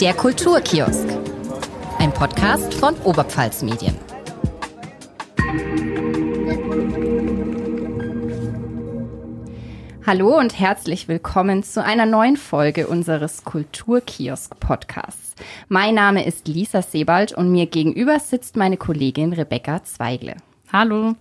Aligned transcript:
Der 0.00 0.14
Kulturkiosk. 0.14 1.08
Ein 1.98 2.12
Podcast 2.12 2.72
von 2.74 2.94
Oberpfalz 3.02 3.62
Medien. 3.62 3.96
Hallo 10.06 10.38
und 10.38 10.56
herzlich 10.56 11.08
willkommen 11.08 11.64
zu 11.64 11.82
einer 11.82 12.06
neuen 12.06 12.36
Folge 12.36 12.86
unseres 12.86 13.44
Kulturkiosk-Podcasts. 13.44 15.34
Mein 15.66 15.96
Name 15.96 16.24
ist 16.24 16.46
Lisa 16.46 16.80
Sebald 16.80 17.32
und 17.32 17.50
mir 17.50 17.66
gegenüber 17.66 18.20
sitzt 18.20 18.56
meine 18.56 18.76
Kollegin 18.76 19.32
Rebecca 19.32 19.82
Zweigle. 19.82 20.36
Hallo. 20.72 21.16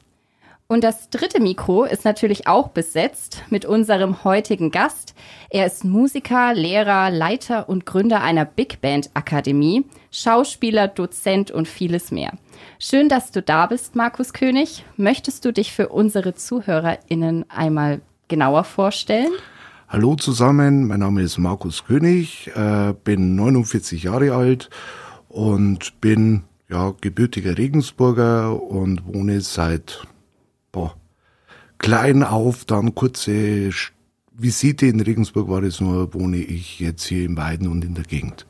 Und 0.69 0.83
das 0.83 1.09
dritte 1.09 1.41
Mikro 1.41 1.85
ist 1.85 2.03
natürlich 2.03 2.45
auch 2.45 2.67
besetzt 2.67 3.41
mit 3.49 3.63
unserem 3.63 4.25
heutigen 4.25 4.69
Gast. 4.69 5.15
Er 5.49 5.65
ist 5.65 5.85
Musiker, 5.85 6.53
Lehrer, 6.53 7.09
Leiter 7.09 7.69
und 7.69 7.85
Gründer 7.85 8.21
einer 8.21 8.43
Big 8.43 8.81
Band 8.81 9.09
Akademie, 9.13 9.85
Schauspieler, 10.11 10.89
Dozent 10.89 11.51
und 11.51 11.69
vieles 11.69 12.11
mehr. 12.11 12.33
Schön, 12.79 13.07
dass 13.07 13.31
du 13.31 13.41
da 13.41 13.67
bist, 13.67 13.95
Markus 13.95 14.33
König. 14.33 14.83
Möchtest 14.97 15.45
du 15.45 15.53
dich 15.53 15.71
für 15.71 15.87
unsere 15.87 16.35
ZuhörerInnen 16.35 17.49
einmal 17.49 18.01
genauer 18.27 18.65
vorstellen? 18.65 19.31
Hallo 19.87 20.15
zusammen, 20.15 20.85
mein 20.85 20.99
Name 20.99 21.21
ist 21.21 21.37
Markus 21.37 21.85
König, 21.85 22.51
äh, 22.55 22.93
bin 23.05 23.37
49 23.37 24.03
Jahre 24.03 24.35
alt 24.35 24.69
und 25.29 26.01
bin 26.01 26.43
ja 26.69 26.93
gebürtiger 26.99 27.57
Regensburger 27.57 28.61
und 28.61 29.05
wohne 29.05 29.39
seit 29.39 30.05
boah, 30.77 30.95
klein 31.79 32.23
auf, 32.23 32.65
dann 32.65 32.93
kurze 32.93 33.71
Visite 34.31 34.85
in 34.85 35.01
Regensburg 35.01 35.49
war 35.49 35.61
das 35.61 35.81
nur, 35.81 36.13
wohne 36.13 36.37
ich 36.37 36.79
jetzt 36.79 37.05
hier 37.05 37.25
im 37.25 37.35
Weiden 37.35 37.67
und 37.67 37.83
in 37.83 37.95
der 37.95 38.03
Gegend. 38.03 38.45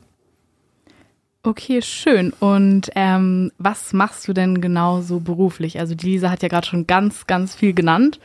Okay, 1.42 1.80
schön. 1.80 2.34
Und 2.40 2.90
ähm, 2.94 3.52
was 3.56 3.94
machst 3.94 4.28
du 4.28 4.34
denn 4.34 4.60
genau 4.60 5.00
so 5.00 5.20
beruflich? 5.20 5.80
Also 5.80 5.94
die 5.94 6.06
Lisa 6.06 6.30
hat 6.30 6.42
ja 6.42 6.48
gerade 6.48 6.66
schon 6.66 6.86
ganz, 6.86 7.26
ganz 7.26 7.54
viel 7.54 7.72
genannt. 7.72 8.20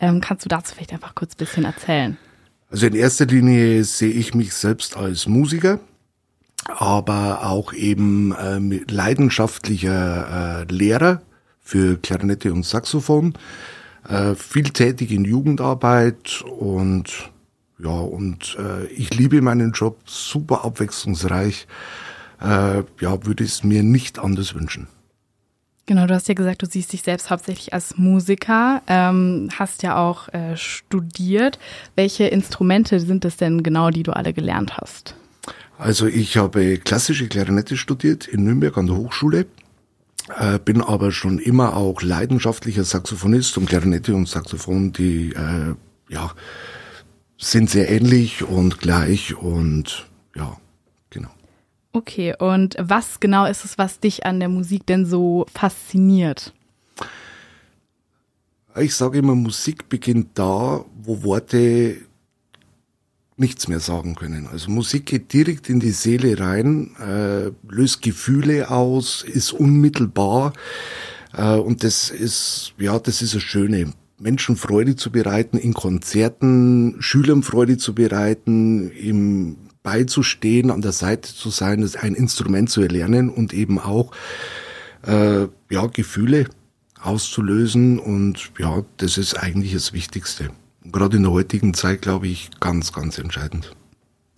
Ähm, 0.00 0.22
kannst 0.22 0.46
du 0.46 0.48
dazu 0.48 0.74
vielleicht 0.74 0.94
einfach 0.94 1.14
kurz 1.14 1.34
ein 1.34 1.38
bisschen 1.38 1.64
erzählen? 1.64 2.16
Also 2.70 2.86
in 2.86 2.94
erster 2.94 3.26
Linie 3.26 3.84
sehe 3.84 4.12
ich 4.12 4.34
mich 4.34 4.54
selbst 4.54 4.96
als 4.96 5.26
Musiker, 5.26 5.80
aber 6.66 7.44
auch 7.44 7.74
eben 7.74 8.32
äh, 8.32 8.80
leidenschaftlicher 8.90 10.62
äh, 10.62 10.72
Lehrer 10.72 11.20
für 11.72 11.96
Klarinette 11.96 12.52
und 12.52 12.66
Saxophon, 12.66 13.32
äh, 14.06 14.34
viel 14.34 14.64
tätig 14.64 15.10
in 15.10 15.24
Jugendarbeit 15.24 16.42
und 16.42 17.30
ja, 17.82 17.98
und 17.98 18.58
äh, 18.58 18.84
ich 18.88 19.14
liebe 19.14 19.40
meinen 19.40 19.72
Job, 19.72 19.98
super 20.04 20.66
abwechslungsreich. 20.66 21.66
Äh, 22.42 22.82
ja, 23.00 23.24
würde 23.24 23.42
es 23.42 23.64
mir 23.64 23.82
nicht 23.82 24.18
anders 24.18 24.54
wünschen. 24.54 24.86
Genau, 25.86 26.06
du 26.06 26.14
hast 26.14 26.28
ja 26.28 26.34
gesagt, 26.34 26.60
du 26.62 26.66
siehst 26.66 26.92
dich 26.92 27.02
selbst 27.02 27.30
hauptsächlich 27.30 27.72
als 27.72 27.96
Musiker, 27.96 28.82
ähm, 28.86 29.48
hast 29.58 29.82
ja 29.82 29.96
auch 29.96 30.28
äh, 30.28 30.56
studiert. 30.56 31.58
Welche 31.96 32.24
Instrumente 32.24 33.00
sind 33.00 33.24
es 33.24 33.38
denn 33.38 33.62
genau, 33.62 33.88
die 33.88 34.02
du 34.02 34.12
alle 34.12 34.34
gelernt 34.34 34.76
hast? 34.76 35.14
Also 35.78 36.06
ich 36.06 36.36
habe 36.36 36.76
klassische 36.76 37.28
Klarinette 37.28 37.78
studiert 37.78 38.28
in 38.28 38.44
Nürnberg 38.44 38.76
an 38.76 38.86
der 38.86 38.96
Hochschule 38.96 39.46
äh, 40.28 40.58
bin 40.58 40.80
aber 40.80 41.12
schon 41.12 41.38
immer 41.38 41.76
auch 41.76 42.02
leidenschaftlicher 42.02 42.84
Saxophonist 42.84 43.58
und 43.58 43.66
Klarinette 43.66 44.14
und 44.14 44.28
Saxophon, 44.28 44.92
die 44.92 45.32
äh, 45.32 45.74
ja 46.08 46.32
sind 47.42 47.70
sehr 47.70 47.90
ähnlich 47.90 48.44
und 48.44 48.78
gleich 48.78 49.34
und 49.34 50.06
ja, 50.36 50.56
genau. 51.10 51.30
Okay, 51.92 52.34
und 52.38 52.76
was 52.78 53.20
genau 53.20 53.46
ist 53.46 53.64
es, 53.64 53.78
was 53.78 54.00
dich 54.00 54.24
an 54.24 54.38
der 54.40 54.48
Musik 54.48 54.86
denn 54.86 55.04
so 55.04 55.44
fasziniert? 55.52 56.54
Ich 58.76 58.94
sage 58.94 59.18
immer, 59.18 59.34
Musik 59.34 59.88
beginnt 59.88 60.30
da, 60.38 60.84
wo 61.02 61.22
Worte 61.24 61.96
nichts 63.36 63.68
mehr 63.68 63.80
sagen 63.80 64.14
können. 64.14 64.46
Also 64.46 64.70
Musik 64.70 65.06
geht 65.06 65.32
direkt 65.32 65.68
in 65.68 65.80
die 65.80 65.90
Seele 65.90 66.38
rein, 66.38 66.94
äh, 67.00 67.50
löst 67.68 68.02
Gefühle 68.02 68.70
aus, 68.70 69.22
ist 69.22 69.52
unmittelbar 69.52 70.52
äh, 71.36 71.56
und 71.56 71.84
das 71.84 72.10
ist 72.10 72.74
ja 72.78 72.98
das 72.98 73.22
ist 73.22 73.34
das 73.34 73.42
Schöne. 73.42 73.92
Menschen 74.18 74.56
Freude 74.56 74.94
zu 74.94 75.10
bereiten 75.10 75.58
in 75.58 75.74
Konzerten, 75.74 76.96
Schülern 77.00 77.42
Freude 77.42 77.76
zu 77.76 77.94
bereiten, 77.94 78.92
ihm 78.92 79.56
beizustehen, 79.82 80.70
an 80.70 80.80
der 80.80 80.92
Seite 80.92 81.34
zu 81.34 81.50
sein, 81.50 81.88
ein 82.00 82.14
Instrument 82.14 82.70
zu 82.70 82.82
erlernen 82.82 83.30
und 83.30 83.52
eben 83.52 83.80
auch 83.80 84.12
äh, 85.04 85.48
ja 85.70 85.86
Gefühle 85.86 86.46
auszulösen 87.00 87.98
und 87.98 88.52
ja, 88.60 88.84
das 88.98 89.18
ist 89.18 89.34
eigentlich 89.34 89.72
das 89.72 89.92
Wichtigste 89.92 90.50
gerade 90.84 91.16
in 91.16 91.22
der 91.22 91.32
heutigen 91.32 91.74
Zeit, 91.74 92.02
glaube 92.02 92.28
ich, 92.28 92.50
ganz, 92.60 92.92
ganz 92.92 93.18
entscheidend. 93.18 93.74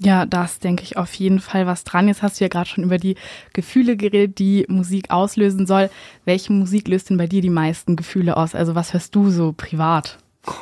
Ja, 0.01 0.27
das 0.27 0.59
denke 0.59 0.83
ich 0.83 0.97
auf 0.97 1.15
jeden 1.15 1.41
Fall 1.41 1.67
was 1.67 1.85
dran. 1.85 2.09
Jetzt 2.09 2.23
hast 2.23 2.41
du 2.41 2.45
ja 2.45 2.49
gerade 2.49 2.69
schon 2.69 2.85
über 2.85 2.99
die 2.99 3.17
Gefühle 3.53 3.97
geredet, 3.97 4.39
die 4.39 4.67
Musik 4.69 5.11
auslösen 5.11 5.67
soll. 5.67 5.89
Welche 6.25 6.53
Musik 6.53 6.89
löst 6.89 7.11
denn 7.11 7.17
bei 7.17 7.27
dir 7.27 7.41
die 7.41 7.51
meisten 7.51 7.95
Gefühle 7.95 8.37
aus? 8.37 8.55
Also 8.55 8.75
was 8.75 8.93
hörst 8.93 9.15
du 9.15 9.31
so 9.31 9.53
privat? 9.53 10.19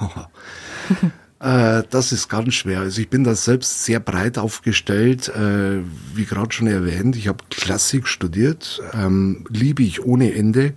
Äh, 1.42 1.82
das 1.90 2.12
ist 2.12 2.28
ganz 2.28 2.54
schwer. 2.54 2.78
Also 2.78 3.00
ich 3.00 3.10
bin 3.10 3.24
da 3.24 3.34
selbst 3.34 3.84
sehr 3.84 3.98
breit 3.98 4.38
aufgestellt. 4.38 5.28
Äh, 5.28 5.80
wie 6.14 6.24
gerade 6.24 6.52
schon 6.52 6.68
erwähnt, 6.68 7.16
ich 7.16 7.26
habe 7.26 7.42
Klassik 7.50 8.06
studiert, 8.06 8.80
ähm, 8.94 9.44
liebe 9.48 9.82
ich 9.82 10.04
ohne 10.04 10.34
Ende, 10.34 10.74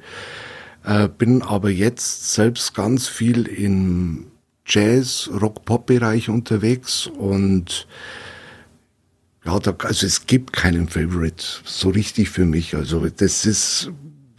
äh, 0.84 1.08
bin 1.08 1.44
aber 1.44 1.70
jetzt 1.70 2.34
selbst 2.34 2.74
ganz 2.74 3.08
viel 3.08 3.46
in 3.46 4.26
Jazz, 4.66 5.30
Rock-Pop-Bereich 5.40 6.30
unterwegs 6.30 7.08
und 7.08 7.88
ja, 9.46 9.60
da, 9.60 9.76
also 9.84 10.08
es 10.08 10.26
gibt 10.26 10.54
keinen 10.54 10.88
Favorite 10.88 11.44
so 11.64 11.90
richtig 11.90 12.30
für 12.30 12.46
mich. 12.46 12.76
Also 12.76 13.08
das 13.08 13.46
ist 13.46 13.92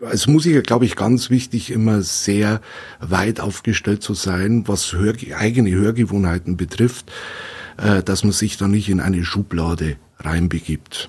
als 0.05 0.27
Musiker, 0.27 0.63
glaube 0.63 0.85
ich, 0.85 0.97
ganz 0.97 1.31
wichtig, 1.31 1.71
immer 1.71 2.03
sehr 2.03 2.61
weit 3.01 3.41
aufgestellt 3.41 4.03
zu 4.03 4.15
sein, 4.15 4.67
was 4.67 4.93
Hör 4.93 5.15
eigene 5.37 5.71
Hörgewohnheiten 5.71 6.57
betrifft, 6.57 7.11
äh, 7.79 8.03
dass 8.03 8.25
man 8.25 8.33
sich 8.33 8.57
da 8.57 8.69
nicht 8.69 8.89
in 8.89 9.01
eine 9.01 9.25
Schublade 9.25 9.97
reinbegibt. 10.19 11.09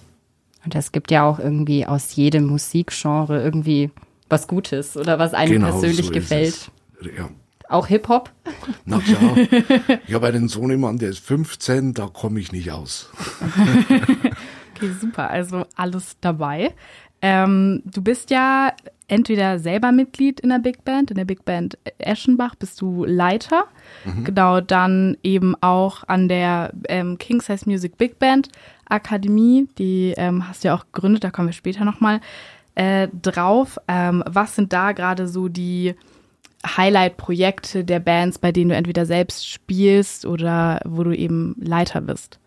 Und 0.63 0.75
es 0.75 0.91
gibt 0.91 1.11
ja 1.11 1.23
auch 1.23 1.39
irgendwie 1.39 1.85
aus 1.85 2.15
jedem 2.15 2.45
Musikgenre 2.45 3.41
irgendwie 3.41 3.89
was 4.29 4.47
Gutes 4.47 4.97
oder 4.97 5.17
was 5.19 5.33
einem 5.33 5.53
genau 5.53 5.71
persönlich 5.71 6.05
so 6.05 6.11
gefällt. 6.11 6.71
Ja. 7.17 7.29
Auch 7.69 7.87
Hip-Hop? 7.87 8.31
Na 8.85 8.99
klar. 8.99 9.37
Ich 10.07 10.13
habe 10.13 10.27
einen 10.27 10.47
Sohnemann, 10.47 10.97
der 10.97 11.09
ist 11.09 11.19
15, 11.19 11.93
da 11.93 12.07
komme 12.07 12.39
ich 12.39 12.51
nicht 12.51 12.71
aus. 12.71 13.09
okay, 14.75 14.91
super. 14.99 15.29
Also 15.29 15.65
alles 15.75 16.17
dabei. 16.21 16.73
Ähm, 17.21 17.81
du 17.85 18.01
bist 18.01 18.29
ja 18.29 18.71
entweder 19.07 19.59
selber 19.59 19.91
Mitglied 19.91 20.39
in 20.39 20.49
der 20.49 20.59
Big 20.59 20.83
Band, 20.83 21.11
in 21.11 21.17
der 21.17 21.25
Big 21.25 21.45
Band 21.45 21.77
Eschenbach 21.97 22.55
bist 22.55 22.79
du 22.81 23.05
Leiter. 23.05 23.65
Mhm. 24.05 24.23
Genau, 24.25 24.61
dann 24.61 25.17
eben 25.23 25.55
auch 25.61 26.03
an 26.07 26.27
der 26.27 26.71
ähm, 26.89 27.17
King 27.17 27.41
Size 27.41 27.67
Music 27.67 27.97
Big 27.97 28.19
Band 28.19 28.49
Akademie. 28.85 29.67
Die 29.77 30.13
ähm, 30.17 30.47
hast 30.47 30.63
du 30.63 30.69
ja 30.69 30.75
auch 30.75 30.85
gegründet, 30.91 31.23
da 31.23 31.31
kommen 31.31 31.47
wir 31.47 31.53
später 31.53 31.85
nochmal 31.85 32.19
äh, 32.75 33.07
drauf. 33.21 33.77
Ähm, 33.87 34.23
was 34.27 34.55
sind 34.55 34.71
da 34.73 34.91
gerade 34.91 35.27
so 35.27 35.47
die 35.47 35.95
Highlight-Projekte 36.75 37.85
der 37.85 37.99
Bands, 37.99 38.39
bei 38.39 38.51
denen 38.51 38.69
du 38.69 38.75
entweder 38.75 39.05
selbst 39.05 39.47
spielst 39.47 40.25
oder 40.25 40.81
wo 40.85 41.03
du 41.03 41.15
eben 41.15 41.55
Leiter 41.59 42.01
bist? 42.01 42.39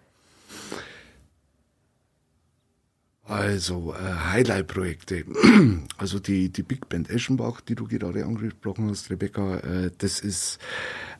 Also 3.30 3.94
äh, 3.94 4.32
Highlight-Projekte. 4.32 5.24
Also 5.98 6.18
die, 6.18 6.48
die 6.48 6.62
Big 6.62 6.88
Band 6.88 7.10
Eschenbach, 7.10 7.60
die 7.60 7.74
du 7.74 7.86
gerade 7.86 8.24
angesprochen 8.24 8.88
hast, 8.88 9.10
Rebecca, 9.10 9.58
äh, 9.58 9.90
das 9.98 10.20
ist 10.20 10.58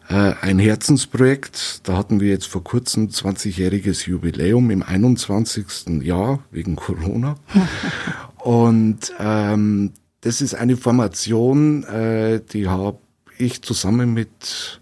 äh, 0.08 0.32
ein 0.40 0.58
Herzensprojekt. 0.58 1.86
Da 1.86 1.96
hatten 1.98 2.18
wir 2.18 2.30
jetzt 2.30 2.46
vor 2.46 2.64
kurzem 2.64 3.08
20-jähriges 3.08 4.08
Jubiläum 4.08 4.70
im 4.70 4.82
21. 4.82 6.02
Jahr 6.02 6.42
wegen 6.50 6.76
Corona. 6.76 7.36
Und 8.38 9.12
ähm, 9.20 9.92
das 10.22 10.40
ist 10.40 10.54
eine 10.54 10.76
Formation, 10.76 11.84
äh, 11.84 12.40
die 12.52 12.68
habe 12.68 12.98
ich 13.38 13.62
zusammen 13.62 14.12
mit 14.12 14.80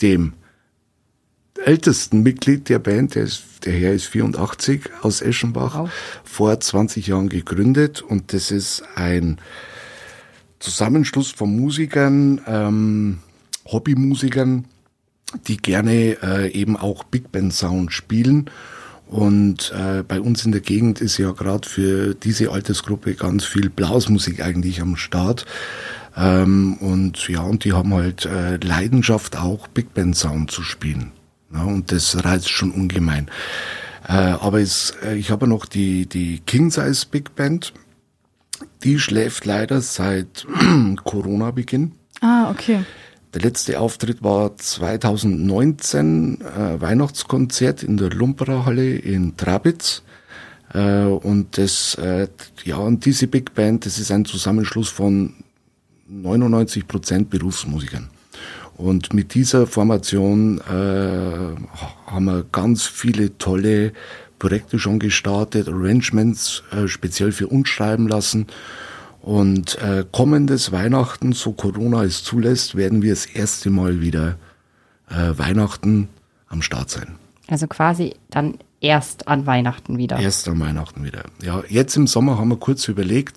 dem 0.00 0.32
ältesten 1.64 2.22
Mitglied 2.22 2.68
der 2.68 2.78
Band, 2.78 3.14
der, 3.14 3.24
ist, 3.24 3.42
der 3.64 3.72
Herr 3.72 3.92
ist 3.92 4.06
84 4.06 4.88
aus 5.02 5.20
Eschenbach, 5.20 5.78
wow. 5.78 5.90
vor 6.24 6.58
20 6.58 7.08
Jahren 7.08 7.28
gegründet 7.28 8.00
und 8.00 8.32
das 8.32 8.50
ist 8.50 8.84
ein 8.94 9.38
Zusammenschluss 10.60 11.30
von 11.30 11.54
Musikern, 11.54 12.40
ähm, 12.46 13.18
Hobbymusikern, 13.66 14.64
die 15.46 15.58
gerne 15.58 16.16
äh, 16.22 16.50
eben 16.52 16.76
auch 16.76 17.04
Big 17.04 17.30
Band 17.30 17.52
Sound 17.52 17.92
spielen 17.92 18.50
Und 19.08 19.72
äh, 19.74 20.02
bei 20.02 20.20
uns 20.20 20.44
in 20.44 20.52
der 20.52 20.60
Gegend 20.60 21.00
ist 21.00 21.16
ja 21.16 21.32
gerade 21.32 21.66
für 21.66 22.14
diese 22.14 22.50
Altersgruppe 22.50 23.14
ganz 23.14 23.44
viel 23.44 23.70
Blasmusik 23.70 24.44
eigentlich 24.44 24.82
am 24.82 24.96
Start. 24.96 25.46
Ähm, 26.16 26.76
und 26.80 27.28
ja, 27.28 27.40
und 27.40 27.64
die 27.64 27.72
haben 27.72 27.94
halt 27.94 28.26
äh, 28.26 28.56
Leidenschaft 28.56 29.36
auch 29.36 29.66
Big 29.68 29.94
Band 29.94 30.16
Sound 30.16 30.50
zu 30.50 30.62
spielen. 30.62 31.12
Ja, 31.54 31.62
und 31.62 31.90
das 31.90 32.22
reizt 32.22 32.50
schon 32.50 32.70
ungemein. 32.70 33.30
Äh, 34.06 34.12
aber 34.12 34.60
es, 34.60 34.94
äh, 35.02 35.16
ich 35.16 35.30
habe 35.30 35.48
noch 35.48 35.64
die, 35.64 36.06
die 36.06 36.40
King 36.40 36.70
Size 36.70 37.06
Big 37.10 37.34
Band. 37.34 37.72
Die 38.84 38.98
schläft 38.98 39.46
leider 39.46 39.80
seit 39.80 40.46
Corona-Beginn. 41.04 41.92
Ah, 42.20 42.50
okay. 42.50 42.80
Der 43.34 43.42
letzte 43.42 43.78
Auftritt 43.78 44.22
war 44.22 44.56
2019, 44.56 46.40
äh, 46.40 46.80
Weihnachtskonzert 46.80 47.82
in 47.82 47.98
der 47.98 48.08
Lumperer 48.10 48.64
Halle 48.64 48.96
in 48.96 49.36
Trabitz. 49.36 50.02
Äh, 50.72 51.02
und 51.02 51.58
das, 51.58 51.94
äh, 51.96 52.28
ja, 52.64 52.76
und 52.76 53.04
diese 53.04 53.26
Big 53.26 53.54
Band, 53.54 53.84
das 53.84 53.98
ist 53.98 54.10
ein 54.10 54.24
Zusammenschluss 54.24 54.88
von 54.88 55.34
99 56.08 56.88
Prozent 56.88 57.28
Berufsmusikern. 57.28 58.08
Und 58.78 59.12
mit 59.12 59.34
dieser 59.34 59.66
Formation 59.66 60.58
äh, 60.60 60.62
haben 62.06 62.24
wir 62.24 62.46
ganz 62.50 62.86
viele 62.86 63.36
tolle 63.36 63.92
Projekte 64.38 64.78
schon 64.78 65.00
gestartet, 65.00 65.68
Arrangements 65.68 66.62
äh, 66.70 66.86
speziell 66.86 67.32
für 67.32 67.48
uns 67.48 67.68
schreiben 67.68 68.08
lassen. 68.08 68.46
Und 69.28 69.76
äh, 69.82 70.06
kommendes 70.10 70.72
Weihnachten, 70.72 71.34
so 71.34 71.52
Corona 71.52 72.02
es 72.02 72.24
zulässt, 72.24 72.76
werden 72.76 73.02
wir 73.02 73.10
das 73.12 73.26
erste 73.26 73.68
Mal 73.68 74.00
wieder 74.00 74.38
äh, 75.10 75.36
Weihnachten 75.36 76.08
am 76.48 76.62
Start 76.62 76.88
sein. 76.88 77.16
Also 77.46 77.66
quasi 77.66 78.14
dann 78.30 78.54
erst 78.80 79.28
an 79.28 79.44
Weihnachten 79.44 79.98
wieder. 79.98 80.18
Erst 80.18 80.48
an 80.48 80.58
Weihnachten 80.60 81.04
wieder. 81.04 81.24
Ja, 81.42 81.62
jetzt 81.68 81.94
im 81.98 82.06
Sommer 82.06 82.38
haben 82.38 82.48
wir 82.48 82.56
kurz 82.56 82.88
überlegt, 82.88 83.36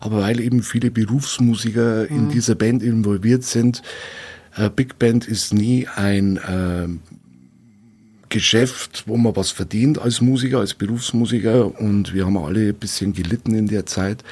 aber 0.00 0.20
weil 0.20 0.38
eben 0.38 0.62
viele 0.62 0.90
Berufsmusiker 0.90 2.02
mhm. 2.10 2.14
in 2.14 2.28
dieser 2.28 2.54
Band 2.54 2.82
involviert 2.82 3.44
sind, 3.44 3.80
äh, 4.54 4.68
Big 4.68 4.98
Band 4.98 5.26
ist 5.26 5.54
nie 5.54 5.88
ein 5.88 6.36
äh, 6.36 6.88
Geschäft, 8.28 9.04
wo 9.06 9.16
man 9.16 9.34
was 9.34 9.50
verdient 9.50 9.98
als 9.98 10.20
Musiker, 10.20 10.58
als 10.58 10.74
Berufsmusiker 10.74 11.80
und 11.80 12.12
wir 12.12 12.26
haben 12.26 12.36
alle 12.36 12.68
ein 12.68 12.74
bisschen 12.74 13.14
gelitten 13.14 13.54
in 13.54 13.68
der 13.68 13.86
Zeit. 13.86 14.22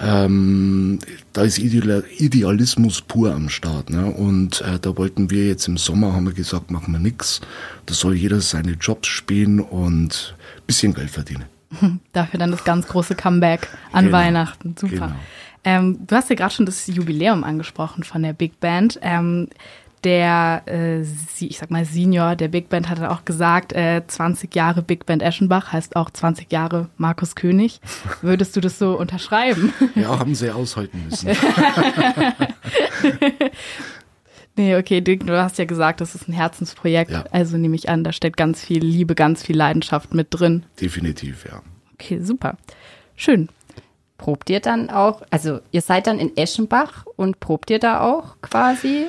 Ähm, 0.00 0.98
da 1.32 1.42
ist 1.42 1.58
Idealismus 1.58 3.00
pur 3.02 3.34
am 3.34 3.48
Start. 3.48 3.90
Ne? 3.90 4.06
Und 4.06 4.60
äh, 4.60 4.78
da 4.78 4.96
wollten 4.96 5.30
wir 5.30 5.46
jetzt 5.46 5.66
im 5.68 5.76
Sommer, 5.76 6.12
haben 6.12 6.26
wir 6.26 6.34
gesagt, 6.34 6.70
machen 6.70 6.92
wir 6.92 7.00
nix. 7.00 7.40
Da 7.86 7.94
soll 7.94 8.14
jeder 8.14 8.40
seine 8.40 8.72
Jobs 8.72 9.08
spielen 9.08 9.60
und 9.60 10.36
bisschen 10.66 10.94
Geld 10.94 11.10
verdienen. 11.10 11.44
Dafür 12.12 12.38
dann 12.38 12.50
das 12.50 12.64
ganz 12.64 12.86
große 12.86 13.14
Comeback 13.14 13.68
an 13.92 14.06
genau. 14.06 14.16
Weihnachten. 14.16 14.74
Super. 14.78 14.94
Genau. 14.94 15.12
Ähm, 15.64 15.98
du 16.06 16.14
hast 16.14 16.30
ja 16.30 16.36
gerade 16.36 16.54
schon 16.54 16.66
das 16.66 16.86
Jubiläum 16.86 17.44
angesprochen 17.44 18.04
von 18.04 18.22
der 18.22 18.32
Big 18.32 18.60
Band. 18.60 18.98
Ähm, 19.02 19.48
der, 20.04 20.62
äh, 20.66 21.00
ich 21.40 21.58
sag 21.58 21.70
mal, 21.70 21.84
Senior 21.84 22.36
der 22.36 22.48
Big 22.48 22.68
Band 22.68 22.88
hat 22.88 23.00
auch 23.00 23.24
gesagt, 23.24 23.72
äh, 23.72 24.02
20 24.06 24.54
Jahre 24.54 24.82
Big 24.82 25.06
Band 25.06 25.22
Eschenbach 25.22 25.72
heißt 25.72 25.96
auch 25.96 26.10
20 26.10 26.52
Jahre 26.52 26.88
Markus 26.96 27.34
König. 27.34 27.80
Würdest 28.22 28.56
du 28.56 28.60
das 28.60 28.78
so 28.78 28.98
unterschreiben? 28.98 29.72
Ja, 29.94 30.18
haben 30.18 30.34
sie 30.34 30.50
aushalten 30.50 31.04
müssen. 31.08 31.30
nee, 34.56 34.76
okay, 34.76 35.00
Dick, 35.00 35.26
du 35.26 35.40
hast 35.40 35.58
ja 35.58 35.64
gesagt, 35.64 36.00
das 36.00 36.14
ist 36.14 36.28
ein 36.28 36.32
Herzensprojekt. 36.32 37.10
Ja. 37.10 37.24
Also 37.30 37.56
nehme 37.56 37.76
ich 37.76 37.88
an, 37.88 38.04
da 38.04 38.12
steckt 38.12 38.36
ganz 38.36 38.64
viel 38.64 38.84
Liebe, 38.84 39.14
ganz 39.14 39.42
viel 39.42 39.56
Leidenschaft 39.56 40.14
mit 40.14 40.28
drin. 40.30 40.64
Definitiv, 40.80 41.44
ja. 41.46 41.62
Okay, 41.94 42.20
super. 42.20 42.56
Schön. 43.16 43.48
Probt 44.16 44.50
ihr 44.50 44.60
dann 44.60 44.90
auch, 44.90 45.22
also 45.30 45.60
ihr 45.70 45.80
seid 45.80 46.08
dann 46.08 46.18
in 46.18 46.36
Eschenbach 46.36 47.06
und 47.16 47.38
probt 47.38 47.70
ihr 47.70 47.78
da 47.78 48.00
auch 48.00 48.36
quasi? 48.42 49.06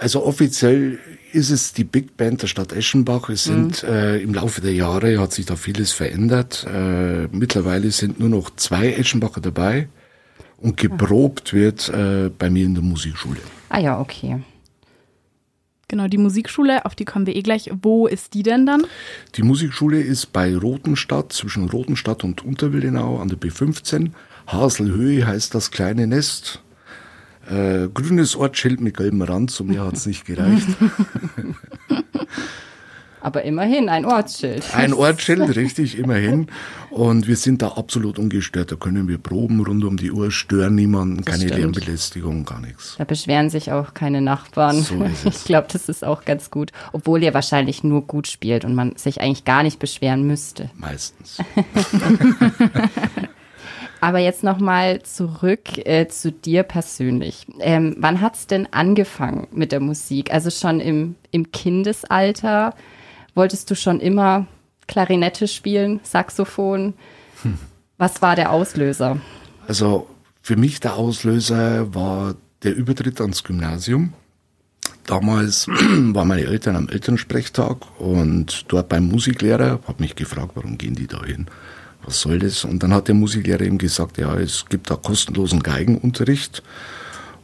Also 0.00 0.24
offiziell 0.24 0.98
ist 1.32 1.50
es 1.50 1.72
die 1.72 1.84
Big 1.84 2.16
Band 2.16 2.42
der 2.42 2.46
Stadt 2.46 2.72
Eschenbach. 2.72 3.28
Es 3.28 3.44
sind 3.44 3.82
mhm. 3.82 3.88
äh, 3.88 4.18
im 4.18 4.34
Laufe 4.34 4.60
der 4.60 4.72
Jahre 4.72 5.18
hat 5.18 5.32
sich 5.32 5.46
da 5.46 5.56
vieles 5.56 5.92
verändert. 5.92 6.66
Äh, 6.72 7.28
mittlerweile 7.28 7.90
sind 7.90 8.18
nur 8.18 8.28
noch 8.28 8.54
zwei 8.56 8.92
Eschenbacher 8.92 9.40
dabei 9.40 9.88
und 10.58 10.76
geprobt 10.76 11.52
wird 11.52 11.88
äh, 11.88 12.30
bei 12.36 12.50
mir 12.50 12.64
in 12.64 12.74
der 12.74 12.82
Musikschule. 12.82 13.40
Ah 13.68 13.80
ja, 13.80 14.00
okay. 14.00 14.40
Genau, 15.88 16.08
die 16.08 16.18
Musikschule, 16.18 16.84
auf 16.84 16.96
die 16.96 17.04
kommen 17.04 17.26
wir 17.26 17.36
eh 17.36 17.42
gleich. 17.42 17.70
Wo 17.82 18.08
ist 18.08 18.34
die 18.34 18.42
denn 18.42 18.66
dann? 18.66 18.84
Die 19.36 19.42
Musikschule 19.42 20.00
ist 20.00 20.32
bei 20.32 20.56
Rotenstadt, 20.56 21.32
zwischen 21.32 21.68
Rotenstadt 21.68 22.24
und 22.24 22.44
Unterwildenau 22.44 23.18
an 23.18 23.28
der 23.28 23.38
B15. 23.38 24.10
Haselhöhe 24.48 25.26
heißt 25.26 25.54
das 25.54 25.70
kleine 25.70 26.08
Nest. 26.08 26.62
Äh, 27.48 27.88
grünes 27.92 28.34
Ortsschild 28.36 28.80
mit 28.80 28.96
gelbem 28.96 29.22
Rand, 29.22 29.50
zu 29.50 29.64
mir 29.64 29.84
hat 29.84 29.94
es 29.94 30.06
nicht 30.06 30.24
gereicht. 30.24 30.66
Aber 33.26 33.42
immerhin 33.42 33.88
ein 33.88 34.04
Ortsschild. 34.04 34.64
Ein 34.72 34.92
Ortsschild, 34.94 35.56
richtig, 35.56 35.98
immerhin. 35.98 36.46
Und 36.90 37.26
wir 37.26 37.34
sind 37.34 37.60
da 37.60 37.70
absolut 37.70 38.20
ungestört. 38.20 38.70
Da 38.70 38.76
können 38.76 39.08
wir 39.08 39.18
proben 39.18 39.64
rund 39.64 39.82
um 39.82 39.96
die 39.96 40.12
Uhr, 40.12 40.30
stören 40.30 40.76
niemanden, 40.76 41.16
das 41.16 41.26
keine 41.26 41.48
stimmt. 41.48 41.58
Lärmbelästigung, 41.58 42.44
gar 42.44 42.60
nichts. 42.60 42.94
Da 42.98 43.04
beschweren 43.04 43.50
sich 43.50 43.72
auch 43.72 43.94
keine 43.94 44.20
Nachbarn. 44.20 44.80
So 44.80 45.02
ist 45.02 45.26
es. 45.26 45.36
Ich 45.40 45.44
glaube, 45.46 45.66
das 45.72 45.88
ist 45.88 46.04
auch 46.04 46.24
ganz 46.24 46.52
gut. 46.52 46.70
Obwohl 46.92 47.20
ihr 47.22 47.34
wahrscheinlich 47.34 47.82
nur 47.82 48.02
gut 48.02 48.28
spielt 48.28 48.64
und 48.64 48.76
man 48.76 48.94
sich 48.94 49.20
eigentlich 49.20 49.44
gar 49.44 49.64
nicht 49.64 49.80
beschweren 49.80 50.24
müsste. 50.24 50.70
Meistens. 50.76 51.38
Aber 54.00 54.18
jetzt 54.18 54.42
nochmal 54.42 55.02
zurück 55.02 55.78
äh, 55.86 56.06
zu 56.08 56.30
dir 56.30 56.62
persönlich. 56.62 57.46
Ähm, 57.60 57.96
wann 57.98 58.20
hat's 58.20 58.46
denn 58.46 58.68
angefangen 58.72 59.48
mit 59.52 59.72
der 59.72 59.80
Musik? 59.80 60.32
Also 60.32 60.50
schon 60.50 60.80
im, 60.80 61.16
im 61.30 61.50
Kindesalter? 61.50 62.74
Wolltest 63.34 63.70
du 63.70 63.74
schon 63.74 64.00
immer 64.00 64.46
Klarinette 64.86 65.48
spielen, 65.48 66.00
Saxophon? 66.02 66.94
Hm. 67.42 67.58
Was 67.98 68.20
war 68.20 68.36
der 68.36 68.52
Auslöser? 68.52 69.18
Also 69.66 70.06
für 70.42 70.56
mich 70.56 70.80
der 70.80 70.94
Auslöser 70.94 71.94
war 71.94 72.36
der 72.62 72.76
Übertritt 72.76 73.20
ans 73.20 73.42
Gymnasium. 73.42 74.12
Damals 75.06 75.68
waren 75.68 76.28
meine 76.28 76.44
Eltern 76.44 76.76
am 76.76 76.88
Elternsprechtag 76.88 77.78
und 77.98 78.64
dort 78.68 78.88
beim 78.88 79.06
Musiklehrer, 79.08 79.80
habe 79.86 80.02
mich 80.02 80.16
gefragt, 80.16 80.52
warum 80.54 80.78
gehen 80.78 80.94
die 80.94 81.06
da 81.06 81.24
hin? 81.24 81.46
Was 82.06 82.20
soll 82.20 82.38
das? 82.38 82.64
Und 82.64 82.82
dann 82.82 82.94
hat 82.94 83.08
der 83.08 83.14
Musiklehrer 83.14 83.62
ihm 83.62 83.78
gesagt, 83.78 84.18
ja, 84.18 84.34
es 84.36 84.64
gibt 84.68 84.90
da 84.90 84.96
kostenlosen 84.96 85.62
Geigenunterricht. 85.62 86.62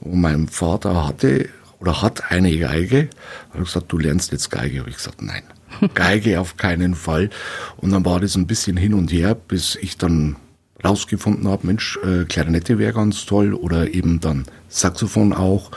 Und 0.01 0.21
mein 0.21 0.49
Vater 0.49 1.07
hatte 1.07 1.49
oder 1.79 2.01
hat 2.01 2.31
eine 2.31 2.57
Geige. 2.57 3.09
Er 3.53 3.59
hat 3.59 3.67
gesagt, 3.67 3.93
du 3.93 3.99
lernst 3.99 4.33
jetzt 4.33 4.51
Geige. 4.51 4.81
Habe 4.81 4.91
ich 4.91 4.97
gesagt, 4.97 5.21
nein, 5.21 5.43
Geige 5.95 6.41
auf 6.41 6.57
keinen 6.57 6.95
Fall. 6.95 7.31
Und 7.77 7.91
dann 7.91 8.05
war 8.05 8.21
das 8.21 8.37
ein 8.37 8.47
bisschen 8.47 8.77
hin 8.77 8.95
und 8.95 9.13
her, 9.13 9.35
bis 9.35 9.77
ich 9.77 9.99
dann 9.99 10.37
rausgefunden 10.85 11.49
habe, 11.49 11.67
Mensch, 11.67 11.99
äh, 12.05 12.25
Klarinette 12.25 12.79
wäre 12.79 12.93
ganz 12.93 13.25
toll 13.25 13.55
oder 13.55 13.93
eben 13.93 14.21
dann 14.21 14.47
Saxophon 14.69 15.33
auch. 15.33 15.71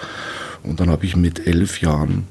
Und 0.63 0.80
dann 0.80 0.89
habe 0.89 1.06
ich 1.06 1.15
mit 1.15 1.46
elf 1.46 1.82
Jahren 1.82 2.27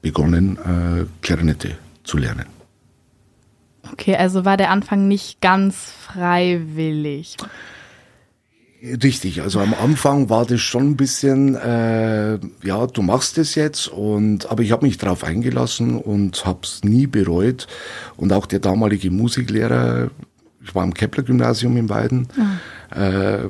begonnen, 0.00 0.56
äh, 0.56 1.04
Klarinette 1.20 1.76
zu 2.04 2.16
lernen. 2.16 2.55
Okay, 3.92 4.16
also 4.16 4.44
war 4.44 4.56
der 4.56 4.70
Anfang 4.70 5.08
nicht 5.08 5.40
ganz 5.40 5.92
freiwillig. 6.06 7.36
Richtig, 8.82 9.40
also 9.40 9.60
am 9.60 9.74
Anfang 9.74 10.28
war 10.28 10.44
das 10.44 10.60
schon 10.60 10.90
ein 10.90 10.96
bisschen, 10.96 11.54
äh, 11.54 12.38
ja, 12.62 12.86
du 12.86 13.02
machst 13.02 13.38
es 13.38 13.54
jetzt 13.54 13.88
und 13.88 14.50
aber 14.50 14.62
ich 14.62 14.70
habe 14.70 14.84
mich 14.84 14.98
darauf 14.98 15.24
eingelassen 15.24 15.96
und 15.96 16.44
habe 16.44 16.60
es 16.62 16.84
nie 16.84 17.06
bereut. 17.06 17.66
Und 18.16 18.32
auch 18.32 18.44
der 18.44 18.60
damalige 18.60 19.10
Musiklehrer, 19.10 20.10
ich 20.62 20.74
war 20.74 20.82
am 20.82 20.92
Kepler-Gymnasium 20.92 21.76
in 21.76 21.88
Weiden, 21.88 22.28
mhm. 22.36 23.00
äh, 23.00 23.48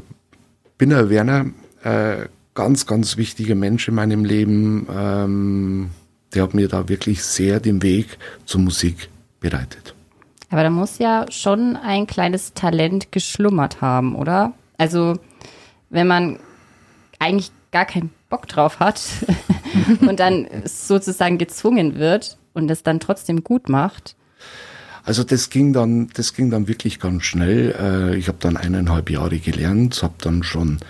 Binner 0.78 1.10
Werner, 1.10 1.46
äh, 1.82 2.26
ganz, 2.54 2.86
ganz 2.86 3.16
wichtiger 3.16 3.56
Mensch 3.56 3.88
in 3.88 3.94
meinem 3.96 4.24
Leben, 4.24 4.86
ähm, 4.90 5.90
der 6.34 6.44
hat 6.44 6.54
mir 6.54 6.68
da 6.68 6.88
wirklich 6.88 7.22
sehr 7.24 7.58
den 7.58 7.82
Weg 7.82 8.18
zur 8.44 8.60
Musik 8.60 9.08
bereitet. 9.40 9.95
Aber 10.50 10.62
da 10.62 10.70
muss 10.70 10.98
ja 10.98 11.26
schon 11.30 11.76
ein 11.76 12.06
kleines 12.06 12.54
Talent 12.54 13.10
geschlummert 13.10 13.80
haben, 13.80 14.14
oder? 14.14 14.52
Also, 14.78 15.18
wenn 15.90 16.06
man 16.06 16.38
eigentlich 17.18 17.50
gar 17.72 17.84
keinen 17.84 18.10
Bock 18.28 18.46
drauf 18.46 18.80
hat 18.80 19.00
und 20.00 20.20
dann 20.20 20.46
sozusagen 20.64 21.38
gezwungen 21.38 21.96
wird 21.96 22.38
und 22.54 22.70
es 22.70 22.82
dann 22.82 23.00
trotzdem 23.00 23.44
gut 23.44 23.68
macht. 23.68 24.16
Also 25.04 25.22
das 25.22 25.50
ging 25.50 25.72
dann, 25.72 26.08
das 26.14 26.34
ging 26.34 26.50
dann 26.50 26.66
wirklich 26.66 26.98
ganz 26.98 27.24
schnell. 27.24 27.74
Äh, 27.78 28.16
ich 28.16 28.26
habe 28.28 28.38
dann 28.40 28.56
eineinhalb 28.56 29.08
Jahre 29.08 29.38
gelernt, 29.38 30.02
habe 30.02 30.14
dann 30.20 30.42
schon 30.42 30.80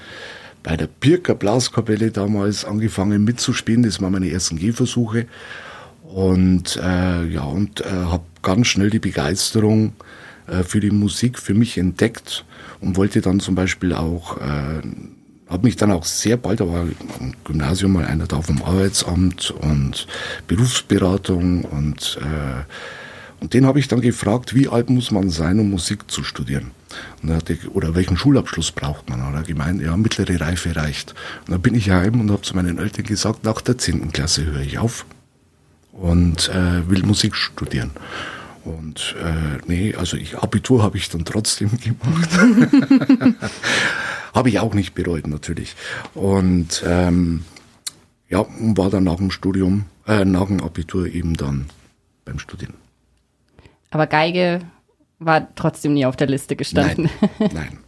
bei 0.63 0.77
der 0.77 0.87
Birker 0.87 1.35
Blaskapelle 1.35 2.11
damals 2.11 2.65
angefangen 2.65 3.25
mitzuspielen. 3.25 3.83
Das 3.83 4.01
waren 4.01 4.13
meine 4.13 4.31
ersten 4.31 4.57
Gehversuche. 4.57 5.27
Und 6.03 6.77
äh, 6.77 7.27
ja, 7.27 7.43
und 7.43 7.83
äh, 7.83 7.91
habe 7.91 8.25
ganz 8.47 8.69
schnell 8.69 8.91
die 8.91 9.01
Begeisterung 9.01 9.93
äh, 10.47 10.63
für 10.63 10.79
die 10.79 10.93
Musik 10.93 11.41
für 11.41 11.53
mich 11.53 11.77
entdeckt 11.79 12.45
und 12.81 12.97
wollte 12.97 13.21
dann 13.21 13.41
zum 13.41 13.57
Beispiel 13.57 13.93
auch, 13.93 14.37
äh, 14.37 14.83
habe 15.49 15.65
mich 15.65 15.75
dann 15.75 15.91
auch 15.91 16.05
sehr 16.05 16.37
bald, 16.37 16.61
da 16.61 16.69
war 16.69 16.83
im 16.83 17.35
Gymnasium 17.45 17.93
mal 17.93 18.05
einer 18.05 18.29
da 18.29 18.41
vom 18.41 18.63
Arbeitsamt 18.63 19.51
und 19.51 20.07
Berufsberatung 20.47 21.65
und, 21.65 22.21
äh, 22.23 22.63
und 23.43 23.53
den 23.53 23.67
habe 23.67 23.81
ich 23.81 23.89
dann 23.89 24.01
gefragt, 24.01 24.55
wie 24.55 24.69
alt 24.69 24.91
muss 24.91 25.11
man 25.11 25.29
sein, 25.29 25.59
um 25.59 25.69
Musik 25.69 26.09
zu 26.09 26.23
studieren? 26.23 26.71
Und 27.23 27.33
hatte, 27.33 27.59
oder 27.75 27.97
welchen 27.97 28.17
Schulabschluss 28.17 28.71
braucht 28.71 29.11
man? 29.11 29.21
Und 29.21 29.35
er 29.35 29.41
hat 29.41 29.49
gemeint, 29.49 29.83
ja, 29.83 29.97
mittlere 29.97 30.41
Reife 30.41 30.75
reicht. 30.77 31.15
Und 31.47 31.53
dann 31.53 31.61
bin 31.61 31.75
ich 31.75 31.91
heim 31.91 32.21
und 32.21 32.31
habe 32.31 32.43
zu 32.43 32.55
meinen 32.55 32.79
Eltern 32.79 33.05
gesagt, 33.05 33.45
nach 33.45 33.61
der 33.61 33.77
10. 33.77 34.13
Klasse 34.13 34.47
höre 34.47 34.61
ich 34.61 34.79
auf 34.79 35.05
und 36.01 36.49
äh, 36.49 36.89
will 36.89 37.05
Musik 37.05 37.35
studieren. 37.35 37.91
Und 38.65 39.15
äh, 39.23 39.59
nee, 39.67 39.95
also 39.95 40.17
ich 40.17 40.37
Abitur 40.39 40.83
habe 40.83 40.97
ich 40.97 41.09
dann 41.09 41.25
trotzdem 41.25 41.71
gemacht. 41.81 42.31
habe 44.35 44.49
ich 44.49 44.59
auch 44.59 44.75
nicht 44.75 44.95
bereut 44.95 45.27
natürlich. 45.27 45.77
Und 46.15 46.83
ähm, 46.87 47.45
ja, 48.29 48.41
und 48.41 48.77
war 48.77 48.91
dann 48.91 49.05
nach 49.05 49.17
dem 49.17 49.31
Studium, 49.31 49.85
äh, 50.07 50.25
nach 50.25 50.47
dem 50.47 50.61
Abitur 50.63 51.07
eben 51.07 51.35
dann 51.35 51.67
beim 52.25 52.39
Studieren. 52.39 52.75
Aber 53.91 54.07
Geige 54.09 54.61
war 55.21 55.47
trotzdem 55.55 55.95
nie 55.95 56.05
auf 56.05 56.17
der 56.17 56.27
Liste 56.27 56.57
gestanden. 56.57 57.09
Nein. 57.39 57.51
nein. 57.55 57.79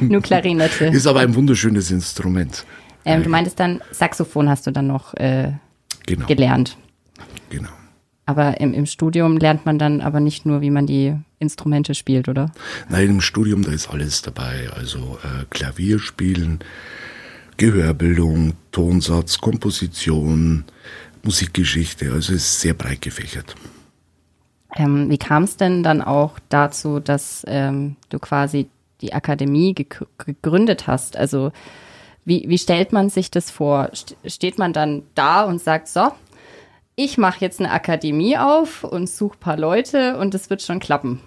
Nur 0.00 0.20
Klarinette. 0.20 0.86
Ist 0.86 1.06
aber 1.06 1.20
ein 1.20 1.34
wunderschönes 1.34 1.90
Instrument. 1.90 2.64
Ähm, 3.04 3.22
du 3.22 3.30
meintest 3.30 3.58
dann, 3.58 3.80
Saxophon 3.90 4.48
hast 4.48 4.66
du 4.66 4.70
dann 4.70 4.86
noch 4.86 5.14
äh, 5.14 5.52
Genau. 6.06 6.26
gelernt. 6.26 6.76
Genau. 7.50 7.70
Aber 8.26 8.60
im, 8.60 8.74
im 8.74 8.86
Studium 8.86 9.38
lernt 9.38 9.66
man 9.66 9.78
dann 9.78 10.00
aber 10.00 10.20
nicht 10.20 10.46
nur, 10.46 10.60
wie 10.60 10.70
man 10.70 10.86
die 10.86 11.16
Instrumente 11.40 11.94
spielt, 11.94 12.28
oder? 12.28 12.52
Nein, 12.88 13.08
im 13.08 13.20
Studium, 13.20 13.64
da 13.64 13.72
ist 13.72 13.90
alles 13.90 14.22
dabei. 14.22 14.68
Also 14.76 15.18
äh, 15.24 15.46
Klavier 15.50 15.98
spielen, 15.98 16.60
Gehörbildung, 17.56 18.54
Tonsatz, 18.70 19.38
Komposition, 19.38 20.64
Musikgeschichte. 21.24 22.12
Also 22.12 22.34
es 22.34 22.42
ist 22.42 22.60
sehr 22.60 22.74
breit 22.74 23.00
gefächert. 23.00 23.56
Ähm, 24.76 25.10
wie 25.10 25.18
kam 25.18 25.42
es 25.42 25.56
denn 25.56 25.82
dann 25.82 26.00
auch 26.00 26.38
dazu, 26.48 27.00
dass 27.00 27.44
ähm, 27.48 27.96
du 28.08 28.18
quasi 28.18 28.68
die 29.00 29.12
Akademie 29.12 29.74
gegründet 29.74 30.86
hast? 30.86 31.16
Also 31.16 31.52
wie, 32.24 32.44
wie 32.46 32.58
stellt 32.58 32.92
man 32.92 33.08
sich 33.08 33.30
das 33.30 33.50
vor? 33.50 33.90
St 33.94 34.16
steht 34.24 34.58
man 34.58 34.72
dann 34.72 35.02
da 35.14 35.42
und 35.44 35.60
sagt, 35.60 35.88
so, 35.88 36.12
ich 36.96 37.18
mache 37.18 37.40
jetzt 37.40 37.60
eine 37.60 37.70
Akademie 37.70 38.36
auf 38.36 38.84
und 38.84 39.08
suche 39.08 39.38
paar 39.38 39.56
Leute 39.56 40.18
und 40.18 40.34
es 40.34 40.50
wird 40.50 40.62
schon 40.62 40.80
klappen. 40.80 41.20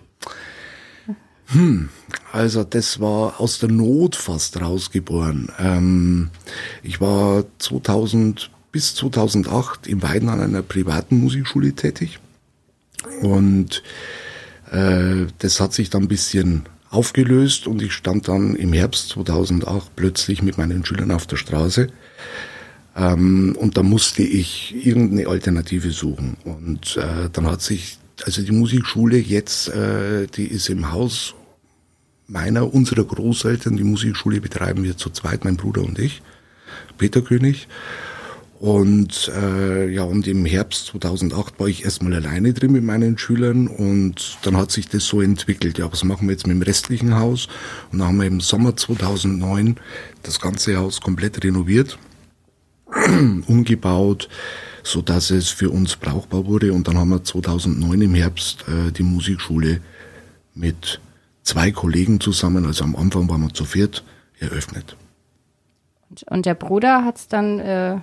Also 2.32 2.64
das 2.64 3.00
war 3.00 3.40
aus 3.40 3.60
der 3.60 3.70
Not 3.70 4.16
fast 4.16 4.60
rausgeboren. 4.60 5.52
Ähm, 5.60 6.30
ich 6.82 7.00
war 7.02 7.46
2000 7.60 8.50
bis 8.72 8.96
2008 8.96 9.86
in 9.88 10.02
Weiden 10.02 10.30
an 10.30 10.42
einer 10.42 10.64
privaten 10.64 11.20
Musikschule 11.20 11.74
tätig 11.74 12.20
und 13.22 13.84
äh, 14.72 15.28
das 15.38 15.60
hat 15.60 15.74
sich 15.74 15.90
dann 15.92 16.04
ein 16.04 16.08
bisschen 16.08 16.64
aufgelöst 16.90 17.68
und 17.68 17.82
ich 17.82 17.94
stand 17.94 18.28
dann 18.28 18.56
im 18.56 18.74
Herbst 18.74 19.10
2008 19.10 19.96
plötzlich 19.96 20.42
mit 20.42 20.58
meinen 20.58 20.86
Schülern 20.86 21.12
auf 21.12 21.28
der 21.28 21.38
Straße 21.38 21.90
ähm, 22.96 23.56
und 23.60 23.78
da 23.78 23.84
musste 23.84 24.24
ich 24.24 24.76
irgendeine 24.86 25.28
Alternative 25.28 25.92
suchen 25.92 26.38
und 26.44 26.98
äh, 26.98 27.30
dann 27.32 27.48
hat 27.48 27.62
sich 27.62 27.98
also 28.26 28.44
die 28.44 28.52
Musikschule 28.52 29.18
jetzt, 29.18 29.70
äh, 29.70 30.28
die 30.28 30.46
ist 30.46 30.70
im 30.70 30.92
Haus 30.92 31.34
meiner, 32.28 32.74
unserer 32.74 33.04
Großeltern, 33.04 33.78
die 33.78 33.84
Musikschule 33.84 34.40
betreiben 34.42 34.84
wir 34.84 34.98
zu 34.98 35.10
zweit, 35.10 35.44
mein 35.44 35.58
Bruder 35.58 35.82
und 35.82 36.00
ich, 36.00 36.22
Peter 36.98 37.22
König. 37.22 37.68
Und 38.60 39.30
äh, 39.36 39.90
ja, 39.90 40.04
und 40.04 40.26
im 40.26 40.46
Herbst 40.46 40.86
2008 40.88 41.60
war 41.60 41.68
ich 41.68 41.84
erstmal 41.84 42.14
alleine 42.14 42.54
drin 42.54 42.72
mit 42.72 42.84
meinen 42.84 43.18
Schülern 43.18 43.68
und 43.68 44.38
dann 44.44 44.56
hat 44.56 44.72
sich 44.72 44.88
das 44.88 45.06
so 45.06 45.20
entwickelt. 45.20 45.80
Ja, 45.80 45.92
was 45.92 46.06
machen 46.06 46.30
wir 46.30 46.32
jetzt 46.34 46.48
mit 46.48 46.56
dem 46.56 46.62
restlichen 46.62 47.16
Haus? 47.16 47.50
Und 47.92 48.00
dann 48.00 48.08
haben 48.08 48.20
wir 48.20 48.26
im 48.26 48.40
Sommer 48.40 48.78
2009 48.78 49.76
das 50.22 50.40
ganze 50.40 50.78
Haus 50.78 51.02
komplett 51.02 51.44
renoviert, 51.44 51.98
umgebaut, 53.48 54.30
so 54.84 55.02
dass 55.02 55.30
es 55.30 55.50
für 55.50 55.70
uns 55.70 55.96
brauchbar 55.96 56.46
wurde. 56.46 56.74
Und 56.74 56.88
dann 56.88 56.98
haben 56.98 57.10
wir 57.10 57.24
2009 57.24 58.02
im 58.02 58.16
Herbst 58.16 58.66
äh, 58.68 58.92
die 58.92 59.04
Musikschule 59.04 59.80
mit 60.56 61.00
zwei 61.44 61.72
Kollegen 61.72 62.20
zusammen, 62.20 62.66
also 62.66 62.84
am 62.84 62.96
Anfang 62.96 63.30
waren 63.30 63.42
wir 63.42 63.54
zu 63.54 63.66
viert, 63.66 64.04
eröffnet. 64.40 64.96
Und, 66.10 66.24
und 66.30 66.46
der 66.46 66.54
Bruder 66.54 67.04
hat 67.04 67.18
es 67.18 67.28
dann 67.28 67.60
äh, 67.60 67.98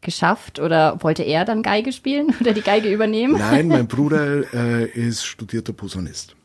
geschafft 0.00 0.60
oder 0.60 1.02
wollte 1.02 1.22
er 1.22 1.44
dann 1.44 1.62
Geige 1.62 1.92
spielen 1.92 2.34
oder 2.40 2.52
die 2.52 2.62
Geige 2.62 2.92
übernehmen? 2.92 3.38
Nein, 3.38 3.68
mein 3.68 3.86
Bruder 3.88 4.52
äh, 4.52 4.86
ist 4.86 5.24
studierter 5.24 5.72
Posaunist. 5.72 6.36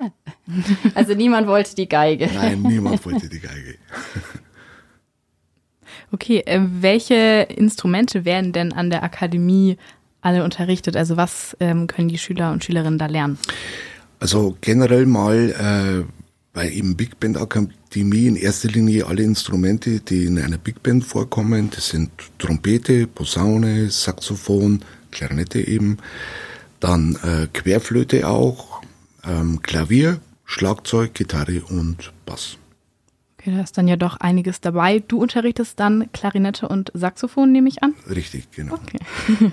Also 0.95 1.13
niemand 1.13 1.47
wollte 1.47 1.75
die 1.75 1.87
Geige. 1.87 2.29
Nein, 2.33 2.61
niemand 2.63 3.05
wollte 3.05 3.29
die 3.29 3.39
Geige. 3.39 3.75
Okay, 6.11 6.43
äh, 6.45 6.59
welche 6.61 7.47
Instrumente 7.55 8.25
werden 8.25 8.51
denn 8.51 8.73
an 8.73 8.89
der 8.89 9.03
Akademie 9.03 9.77
alle 10.21 10.43
unterrichtet? 10.43 10.95
Also 10.95 11.17
was 11.17 11.55
ähm, 11.59 11.87
können 11.87 12.07
die 12.07 12.17
Schüler 12.17 12.51
und 12.51 12.63
Schülerinnen 12.63 12.99
da 12.99 13.07
lernen? 13.07 13.37
Also 14.19 14.57
generell 14.61 15.05
mal 15.05 16.05
äh, 16.05 16.11
bei 16.53 16.69
eben 16.69 16.95
Big 16.95 17.19
Band 17.19 17.37
Akademie 17.37 18.27
in 18.27 18.35
erster 18.35 18.69
Linie 18.69 19.07
alle 19.07 19.23
Instrumente, 19.23 19.99
die 19.99 20.25
in 20.25 20.39
einer 20.39 20.57
Big 20.57 20.81
Band 20.83 21.03
vorkommen. 21.03 21.69
Das 21.73 21.89
sind 21.89 22.11
Trompete, 22.37 23.07
Posaune, 23.07 23.89
Saxophon, 23.89 24.83
Klarinette 25.11 25.59
eben, 25.59 25.97
dann 26.79 27.17
äh, 27.23 27.47
Querflöte 27.51 28.27
auch, 28.27 28.81
ähm, 29.25 29.61
Klavier, 29.61 30.19
Schlagzeug, 30.45 31.13
Gitarre 31.13 31.61
und 31.67 32.13
Bass. 32.25 32.57
Okay, 33.43 33.57
da 33.57 33.61
ist 33.61 33.77
dann 33.77 33.89
ja 33.89 33.97
doch 33.97 34.17
einiges 34.21 34.61
dabei. 34.61 35.03
Du 35.05 35.21
unterrichtest 35.21 35.77
dann 35.77 36.09
Klarinette 36.13 36.69
und 36.69 36.91
Saxophon, 36.93 37.51
nehme 37.51 37.67
ich 37.67 37.83
an. 37.83 37.93
Richtig, 38.09 38.49
genau. 38.51 38.75
Okay. 38.75 38.99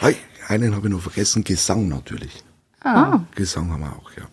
Hey, 0.00 0.16
einen 0.48 0.74
habe 0.74 0.88
ich 0.88 0.92
noch 0.94 1.02
vergessen, 1.02 1.44
Gesang 1.44 1.86
natürlich. 1.86 2.42
Ah. 2.80 3.20
Gesang 3.34 3.70
haben 3.70 3.82
wir 3.82 3.94
auch, 3.94 4.10
ja. 4.16 4.26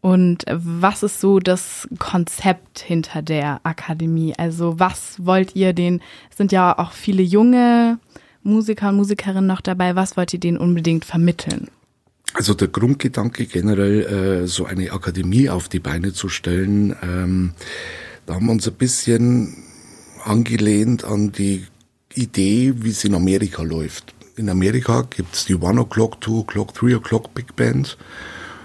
Und 0.00 0.44
was 0.50 1.02
ist 1.02 1.20
so 1.20 1.40
das 1.40 1.86
Konzept 1.98 2.78
hinter 2.78 3.20
der 3.20 3.60
Akademie? 3.64 4.32
Also 4.36 4.80
was 4.80 5.24
wollt 5.24 5.54
ihr 5.54 5.74
den, 5.74 6.00
es 6.30 6.38
sind 6.38 6.52
ja 6.52 6.76
auch 6.78 6.92
viele 6.92 7.22
junge 7.22 7.98
Musiker 8.42 8.88
und 8.88 8.96
Musikerinnen 8.96 9.46
noch 9.46 9.60
dabei, 9.60 9.94
was 9.94 10.16
wollt 10.16 10.32
ihr 10.32 10.40
denen 10.40 10.58
unbedingt 10.58 11.04
vermitteln? 11.04 11.68
Also 12.34 12.52
der 12.52 12.68
Grundgedanke 12.68 13.46
generell, 13.46 14.42
äh, 14.42 14.46
so 14.48 14.66
eine 14.66 14.90
Akademie 14.90 15.48
auf 15.48 15.68
die 15.68 15.78
Beine 15.78 16.12
zu 16.12 16.28
stellen, 16.28 16.96
ähm, 17.00 17.52
da 18.26 18.34
haben 18.34 18.46
wir 18.46 18.52
uns 18.52 18.66
ein 18.66 18.74
bisschen 18.74 19.56
angelehnt 20.24 21.04
an 21.04 21.30
die 21.30 21.66
Idee, 22.12 22.74
wie 22.76 22.90
es 22.90 23.04
in 23.04 23.14
Amerika 23.14 23.62
läuft. 23.62 24.14
In 24.36 24.48
Amerika 24.48 25.02
gibt's 25.02 25.44
die 25.44 25.54
One 25.54 25.80
O'Clock, 25.80 26.20
Two 26.20 26.40
O'Clock, 26.40 26.74
Three 26.74 26.94
O'Clock 26.94 27.34
Big 27.34 27.54
Band, 27.54 27.96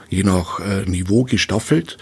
je 0.10 0.24
nach 0.24 0.60
äh, 0.60 0.86
Niveau 0.90 1.24
gestaffelt. 1.24 1.98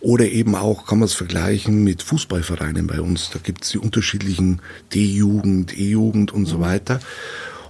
Oder 0.00 0.26
eben 0.26 0.54
auch 0.54 0.86
kann 0.86 1.00
man 1.00 1.06
es 1.06 1.14
vergleichen 1.14 1.82
mit 1.82 2.04
Fußballvereinen 2.04 2.86
bei 2.86 3.00
uns. 3.00 3.30
Da 3.30 3.40
gibt's 3.42 3.70
die 3.70 3.78
unterschiedlichen 3.78 4.62
D-Jugend, 4.94 5.76
E-Jugend 5.76 6.32
und 6.32 6.46
so 6.46 6.60
weiter. 6.60 7.00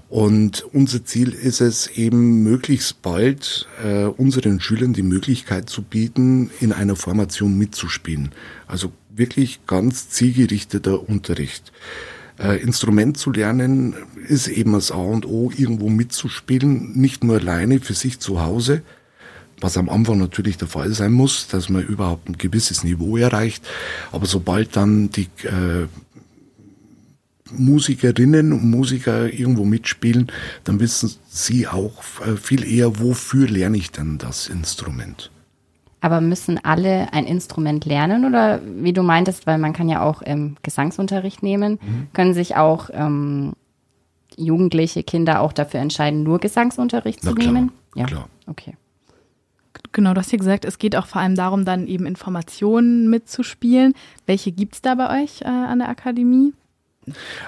Und 0.08 0.64
unser 0.72 1.04
Ziel 1.04 1.32
ist 1.32 1.60
es 1.60 1.86
eben 1.88 2.42
möglichst 2.42 3.02
bald 3.02 3.68
äh, 3.84 4.04
unseren 4.04 4.58
Schülern 4.58 4.94
die 4.94 5.02
Möglichkeit 5.02 5.68
zu 5.68 5.82
bieten, 5.82 6.50
in 6.60 6.72
einer 6.72 6.96
Formation 6.96 7.58
mitzuspielen. 7.58 8.32
Also 8.66 8.92
wirklich 9.10 9.60
ganz 9.66 10.08
zielgerichteter 10.08 11.06
Unterricht. 11.08 11.72
Äh, 12.38 12.62
Instrument 12.62 13.18
zu 13.18 13.32
lernen 13.32 13.94
ist 14.26 14.48
eben 14.48 14.72
das 14.72 14.92
A 14.92 14.96
und 14.96 15.26
O, 15.26 15.50
irgendwo 15.54 15.90
mitzuspielen, 15.90 16.92
nicht 16.94 17.22
nur 17.22 17.36
alleine 17.36 17.80
für 17.80 17.94
sich 17.94 18.18
zu 18.18 18.40
Hause, 18.40 18.82
was 19.60 19.76
am 19.76 19.88
Anfang 19.88 20.18
natürlich 20.18 20.56
der 20.56 20.68
Fall 20.68 20.92
sein 20.92 21.12
muss, 21.12 21.48
dass 21.48 21.68
man 21.68 21.82
überhaupt 21.82 22.28
ein 22.28 22.38
gewisses 22.38 22.84
Niveau 22.84 23.16
erreicht. 23.16 23.66
Aber 24.12 24.26
sobald 24.26 24.76
dann 24.76 25.10
die 25.10 25.28
äh, 25.44 25.86
Musikerinnen 27.56 28.52
und 28.52 28.70
Musiker 28.70 29.32
irgendwo 29.32 29.64
mitspielen, 29.64 30.30
dann 30.64 30.80
wissen 30.80 31.14
sie 31.28 31.66
auch 31.66 32.02
äh, 32.26 32.36
viel 32.36 32.64
eher, 32.64 33.00
wofür 33.00 33.48
lerne 33.48 33.76
ich 33.76 33.90
denn 33.90 34.18
das 34.18 34.48
Instrument. 34.48 35.30
Aber 36.00 36.20
müssen 36.20 36.62
alle 36.64 37.12
ein 37.12 37.26
Instrument 37.26 37.84
lernen 37.84 38.24
oder 38.24 38.60
wie 38.62 38.92
du 38.92 39.02
meintest, 39.02 39.46
weil 39.46 39.58
man 39.58 39.72
kann 39.72 39.88
ja 39.88 40.02
auch 40.02 40.22
ähm, 40.24 40.56
Gesangsunterricht 40.62 41.42
nehmen, 41.42 41.80
können 42.12 42.34
sich 42.34 42.54
auch 42.54 42.88
ähm, 42.92 43.54
jugendliche 44.36 45.02
Kinder 45.02 45.40
auch 45.40 45.52
dafür 45.52 45.80
entscheiden, 45.80 46.22
nur 46.22 46.38
Gesangsunterricht 46.38 47.22
zu 47.22 47.30
Na 47.30 47.34
klar, 47.34 47.52
nehmen? 47.52 47.72
Ja. 47.96 48.06
klar. 48.06 48.28
Okay. 48.46 48.74
Genau, 49.92 50.14
du 50.14 50.20
hast 50.20 50.32
ja 50.32 50.38
gesagt, 50.38 50.64
es 50.64 50.78
geht 50.78 50.96
auch 50.96 51.06
vor 51.06 51.20
allem 51.20 51.34
darum, 51.34 51.64
dann 51.64 51.86
eben 51.86 52.06
Informationen 52.06 53.10
mitzuspielen. 53.10 53.94
Welche 54.26 54.52
gibt 54.52 54.74
es 54.74 54.82
da 54.82 54.94
bei 54.94 55.22
euch 55.22 55.42
äh, 55.42 55.46
an 55.46 55.80
der 55.80 55.88
Akademie? 55.88 56.52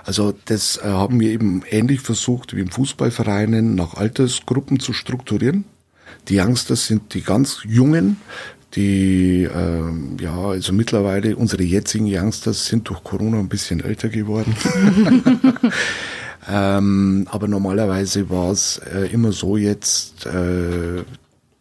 Also 0.04 0.34
das 0.46 0.78
äh, 0.78 0.88
haben 0.88 1.20
wir 1.20 1.30
eben 1.30 1.62
ähnlich 1.70 2.00
versucht 2.00 2.54
wie 2.54 2.60
im 2.60 2.70
Fußballvereinen 2.70 3.74
nach 3.74 3.94
Altersgruppen 3.94 4.80
zu 4.80 4.92
strukturieren. 4.92 5.64
Die 6.28 6.38
Youngsters 6.38 6.86
sind 6.86 7.14
die 7.14 7.22
ganz 7.22 7.60
Jungen, 7.64 8.18
die, 8.74 9.48
ähm, 9.52 10.16
ja, 10.20 10.36
also 10.36 10.72
mittlerweile 10.72 11.36
unsere 11.36 11.62
jetzigen 11.62 12.06
Youngsters 12.06 12.66
sind 12.66 12.88
durch 12.88 13.02
Corona 13.02 13.38
ein 13.38 13.48
bisschen 13.48 13.80
älter 13.80 14.08
geworden. 14.08 14.54
ähm, 16.48 17.26
aber 17.30 17.48
normalerweise 17.48 18.30
war 18.30 18.52
es 18.52 18.80
äh, 18.94 19.06
immer 19.12 19.32
so 19.32 19.56
jetzt, 19.56 20.26
äh, 20.26 21.02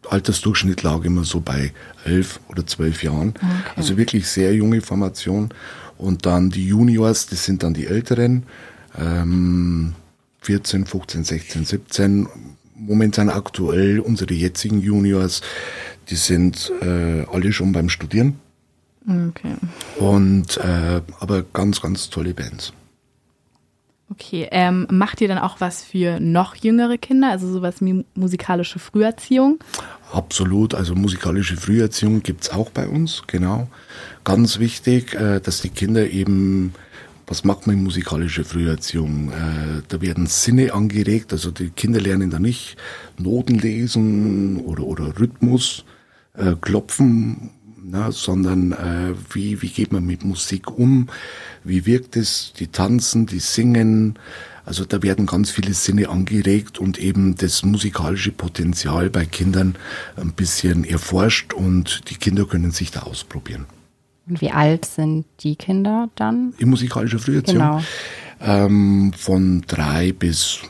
Altersdurchschnitt 0.08 0.82
lag 0.82 1.04
immer 1.04 1.24
so 1.24 1.40
bei 1.40 1.72
elf 2.04 2.40
oder 2.48 2.66
zwölf 2.66 3.02
Jahren. 3.02 3.34
Okay. 3.36 3.46
Also 3.76 3.96
wirklich 3.96 4.26
sehr 4.26 4.54
junge 4.54 4.80
Formation. 4.80 5.50
Und 6.00 6.24
dann 6.24 6.48
die 6.48 6.66
Juniors, 6.66 7.26
das 7.26 7.44
sind 7.44 7.62
dann 7.62 7.74
die 7.74 7.86
Älteren, 7.86 8.44
ähm, 8.98 9.94
14, 10.40 10.86
15, 10.86 11.24
16, 11.24 11.64
17. 11.66 12.28
Momentan 12.74 13.28
aktuell 13.28 14.00
unsere 14.00 14.32
jetzigen 14.32 14.80
Juniors, 14.80 15.42
die 16.08 16.14
sind 16.14 16.72
äh, 16.80 17.26
alle 17.30 17.52
schon 17.52 17.72
beim 17.72 17.90
Studieren. 17.90 18.40
Okay. 19.06 19.54
Und 19.98 20.56
äh, 20.56 21.02
aber 21.20 21.42
ganz, 21.42 21.82
ganz 21.82 22.08
tolle 22.08 22.32
Bands. 22.32 22.72
Okay, 24.10 24.48
ähm, 24.50 24.88
macht 24.90 25.20
ihr 25.20 25.28
dann 25.28 25.38
auch 25.38 25.60
was 25.60 25.84
für 25.84 26.18
noch 26.18 26.56
jüngere 26.56 26.98
Kinder, 26.98 27.30
also 27.30 27.50
sowas 27.52 27.76
wie 27.80 28.04
musikalische 28.14 28.80
Früherziehung? 28.80 29.62
Absolut, 30.12 30.74
also 30.74 30.96
musikalische 30.96 31.56
Früherziehung 31.56 32.22
gibt's 32.22 32.50
auch 32.50 32.70
bei 32.70 32.88
uns, 32.88 33.22
genau. 33.28 33.68
Ganz 34.24 34.58
wichtig, 34.58 35.14
äh, 35.14 35.40
dass 35.40 35.62
die 35.62 35.70
Kinder 35.70 36.08
eben, 36.10 36.74
was 37.26 37.44
macht 37.44 37.66
man 37.66 37.76
in 37.76 37.84
musikalischer 37.84 38.44
Früherziehung? 38.44 39.30
Äh, 39.30 39.82
da 39.88 40.00
werden 40.00 40.26
Sinne 40.26 40.74
angeregt, 40.74 41.32
also 41.32 41.50
die 41.50 41.70
Kinder 41.70 42.00
lernen 42.00 42.30
da 42.30 42.38
nicht 42.38 42.76
Noten 43.18 43.58
lesen 43.58 44.58
oder, 44.58 44.84
oder 44.84 45.18
Rhythmus, 45.18 45.84
äh, 46.34 46.54
klopfen, 46.60 47.50
na, 47.82 48.12
sondern 48.12 48.72
äh, 48.72 49.14
wie, 49.32 49.62
wie 49.62 49.68
geht 49.68 49.92
man 49.92 50.04
mit 50.04 50.24
Musik 50.24 50.70
um, 50.70 51.08
wie 51.64 51.86
wirkt 51.86 52.16
es, 52.16 52.52
die 52.58 52.68
tanzen, 52.68 53.26
die 53.26 53.40
singen, 53.40 54.18
also 54.64 54.84
da 54.84 55.02
werden 55.02 55.26
ganz 55.26 55.50
viele 55.50 55.74
Sinne 55.74 56.10
angeregt 56.10 56.78
und 56.78 56.98
eben 56.98 57.36
das 57.36 57.64
musikalische 57.64 58.32
Potenzial 58.32 59.10
bei 59.10 59.24
Kindern 59.24 59.76
ein 60.16 60.32
bisschen 60.32 60.84
erforscht 60.84 61.54
und 61.54 62.08
die 62.10 62.14
Kinder 62.16 62.44
können 62.44 62.70
sich 62.70 62.90
da 62.90 63.00
ausprobieren. 63.00 63.66
Und 64.30 64.40
wie 64.40 64.52
alt 64.52 64.84
sind 64.84 65.26
die 65.40 65.56
Kinder 65.56 66.08
dann? 66.14 66.54
In 66.58 66.70
musikalischer 66.70 67.18
Früherziehung? 67.18 67.58
Genau. 67.58 67.82
Ähm, 68.40 69.12
von 69.16 69.62
drei 69.66 70.12
bis 70.12 70.60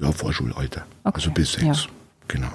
ja, 0.00 0.10
Vorschulalter. 0.10 0.86
Okay. 1.04 1.14
Also 1.14 1.30
bis 1.30 1.52
sechs. 1.52 1.84
Ja. 1.84 1.90
Genau. 2.28 2.48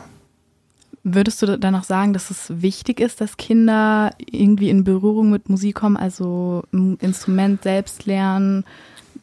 Würdest 1.04 1.42
du 1.42 1.58
dann 1.58 1.74
noch 1.74 1.84
sagen, 1.84 2.12
dass 2.12 2.32
es 2.32 2.62
wichtig 2.62 3.00
ist, 3.00 3.22
dass 3.22 3.38
Kinder 3.38 4.14
irgendwie 4.20 4.70
in 4.70 4.84
Berührung 4.84 5.30
mit 5.30 5.48
Musik 5.48 5.76
kommen, 5.76 5.96
also 5.96 6.64
ein 6.74 6.98
Instrument 6.98 7.64
selbst 7.64 8.06
lernen, 8.06 8.66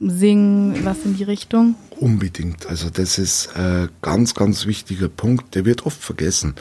singen, 0.00 0.84
was 0.84 1.04
in 1.04 1.16
die 1.16 1.24
Richtung? 1.24 1.74
Unbedingt. 1.90 2.66
Also 2.66 2.88
das 2.90 3.18
ist 3.18 3.54
ein 3.56 3.90
ganz, 4.00 4.34
ganz 4.34 4.66
wichtiger 4.66 5.08
Punkt. 5.08 5.54
Der 5.56 5.64
wird 5.64 5.84
oft 5.84 6.00
vergessen. 6.00 6.54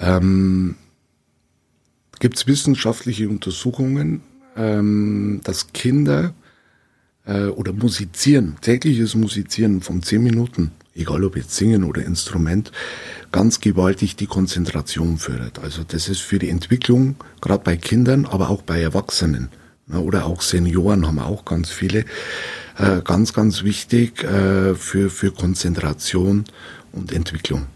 Ähm, 0.00 0.76
Gibt 2.20 2.36
es 2.36 2.46
wissenschaftliche 2.46 3.28
Untersuchungen, 3.28 4.22
ähm, 4.56 5.40
dass 5.44 5.72
Kinder 5.72 6.34
äh, 7.26 7.44
oder 7.44 7.72
musizieren, 7.72 8.56
tägliches 8.60 9.14
Musizieren 9.14 9.80
von 9.80 10.02
zehn 10.02 10.22
Minuten, 10.22 10.72
egal 10.94 11.22
ob 11.24 11.36
jetzt 11.36 11.54
singen 11.54 11.84
oder 11.84 12.04
Instrument, 12.04 12.72
ganz 13.30 13.60
gewaltig 13.60 14.16
die 14.16 14.26
Konzentration 14.26 15.18
fördert. 15.18 15.60
Also 15.60 15.84
das 15.86 16.08
ist 16.08 16.20
für 16.20 16.38
die 16.38 16.48
Entwicklung, 16.48 17.16
gerade 17.40 17.62
bei 17.62 17.76
Kindern, 17.76 18.26
aber 18.26 18.50
auch 18.50 18.62
bei 18.62 18.80
Erwachsenen 18.80 19.48
ne, 19.86 20.00
oder 20.00 20.26
auch 20.26 20.42
Senioren 20.42 21.06
haben 21.06 21.20
auch 21.20 21.44
ganz 21.44 21.70
viele, 21.70 22.04
äh, 22.78 23.00
ganz, 23.04 23.32
ganz 23.32 23.62
wichtig 23.62 24.24
äh, 24.24 24.74
für, 24.74 25.10
für 25.10 25.30
Konzentration 25.30 26.44
und 26.92 27.12
Entwicklung. 27.12 27.66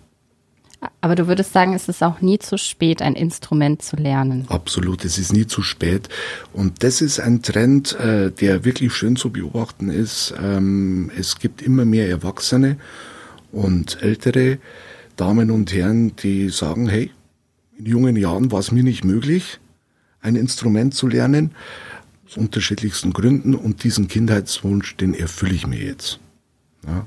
Aber 1.01 1.15
du 1.15 1.29
würdest 1.29 1.53
sagen, 1.53 1.75
es 1.75 1.89
ist 1.89 2.03
auch 2.03 2.21
nie 2.21 2.39
zu 2.39 2.59
spät, 2.59 3.03
ein 3.03 3.15
Instrument 3.15 3.83
zu 3.83 3.97
lernen. 3.97 4.47
Absolut, 4.49 5.05
es 5.05 5.17
ist 5.19 5.33
nie 5.33 5.47
zu 5.47 5.63
spät. 5.63 6.09
Und 6.53 6.83
das 6.83 7.01
ist 7.01 7.21
ein 7.21 7.43
Trend, 7.43 7.99
äh, 8.01 8.33
der 8.33 8.65
wirklich 8.65 8.93
schön 8.93 9.17
zu 9.17 9.31
beobachten 9.31 9.91
ist. 9.91 10.35
Ähm, 10.43 11.11
es 11.17 11.39
gibt 11.39 11.63
immer 11.63 11.85
mehr 11.85 12.09
Erwachsene 12.09 12.79
und 13.53 14.03
ältere 14.03 14.59
Damen 15.17 15.51
und 15.51 15.73
Herren, 15.73 16.17
die 16.17 16.49
sagen, 16.49 16.89
hey, 16.89 17.13
in 17.79 17.87
jungen 17.87 18.17
Jahren 18.17 18.51
war 18.51 18.61
es 18.61 18.73
mir 18.73 18.83
nicht 18.83 19.05
möglich, 19.05 19.61
ein 20.21 20.37
Instrument 20.37 20.95
zu 20.95 21.07
lernen, 21.07 21.53
aus 22.27 22.37
unterschiedlichsten 22.37 23.13
Gründen. 23.13 23.55
Und 23.55 23.85
diesen 23.85 24.09
Kindheitswunsch, 24.09 24.97
den 24.97 25.15
erfülle 25.15 25.55
ich 25.55 25.67
mir 25.67 25.81
jetzt. 25.81 26.19
Ja. 26.87 27.07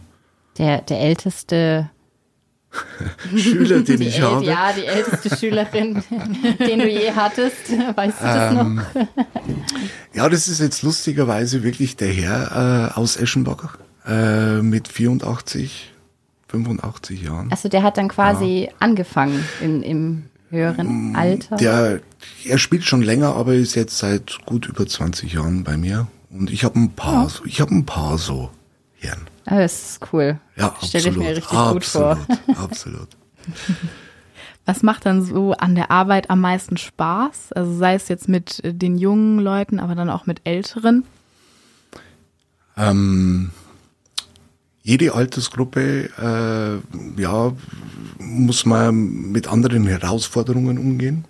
Der, 0.58 0.82
der 0.82 1.02
älteste 1.02 1.90
Schüler, 3.36 3.82
den 3.82 4.00
die 4.00 4.08
ich 4.08 4.22
habe. 4.22 4.46
Ja, 4.46 4.72
die 4.74 4.86
älteste 4.86 5.36
Schülerin, 5.36 6.04
den 6.60 6.80
du 6.80 6.90
je 6.90 7.12
hattest. 7.12 7.72
Weißt 7.96 8.22
du 8.22 8.26
das 8.26 8.54
ähm, 8.54 8.76
noch? 8.76 8.84
ja, 10.14 10.30
das 10.30 10.48
ist 10.48 10.60
jetzt 10.60 10.84
lustigerweise 10.84 11.64
wirklich 11.64 11.96
der 11.96 12.10
Herr 12.10 12.92
äh, 12.94 13.00
aus 13.00 13.18
Eschenbach 13.18 13.78
äh, 14.08 14.62
mit 14.62 14.88
84, 14.88 15.94
85 16.48 17.22
Jahren. 17.24 17.52
Also 17.52 17.70
der 17.70 17.84
hat 17.84 17.98
dann 17.98 18.08
quasi 18.08 18.68
ja. 18.70 18.72
angefangen 18.80 19.44
in, 19.62 19.84
im 19.84 20.24
höheren 20.50 21.12
mm, 21.12 21.16
Alter. 21.16 21.56
Der, 21.58 22.00
er 22.46 22.58
spielt 22.58 22.86
schon 22.86 23.02
länger, 23.02 23.36
aber 23.36 23.54
ist 23.54 23.76
jetzt 23.76 23.98
seit 23.98 24.38
gut 24.46 24.68
über 24.68 24.88
20 24.88 25.34
Jahren 25.34 25.64
bei 25.64 25.78
mir. 25.78 26.08
Und 26.30 26.52
ich 26.52 26.64
habe 26.64 26.80
ein 26.80 26.92
paar, 26.92 27.28
oh. 27.28 27.46
ich 27.46 27.62
habe 27.62 27.74
ein 27.74 27.86
paar 27.86 28.18
so 28.18 28.52
Herren. 28.96 29.28
Ah, 29.46 29.60
das 29.60 29.92
ist 29.92 30.14
cool. 30.14 30.40
Ja, 30.56 30.76
Stelle 30.84 31.10
ich 31.10 31.18
mir 31.18 31.30
richtig 31.30 31.52
absolut, 31.52 31.74
gut 31.74 31.86
vor. 31.86 32.18
Absolut. 32.58 33.10
Was 34.66 34.82
macht 34.82 35.06
dann 35.06 35.22
so 35.22 35.54
an 35.54 35.76
der 35.76 35.92
Arbeit 35.92 36.32
am 36.32 36.42
meisten 36.42 36.78
Spaß? 36.78 37.54
Also 37.54 37.78
sei 37.78 37.94
es 37.94 38.08
jetzt 38.08 38.28
mit 38.28 38.62
den 38.66 38.98
jungen 38.98 39.40
Leuten, 39.40 39.80
aber 39.80 39.94
dann 39.94 40.10
auch 40.10 40.26
mit 40.26 40.42
älteren? 40.44 41.06
Ähm, 42.76 43.52
jede 44.82 45.14
Altersgruppe, 45.14 46.10
äh, 46.18 47.22
ja, 47.22 47.54
muss 48.18 48.66
man 48.66 49.32
mit 49.32 49.48
anderen 49.48 49.86
Herausforderungen 49.86 50.80
umgehen. 50.80 51.26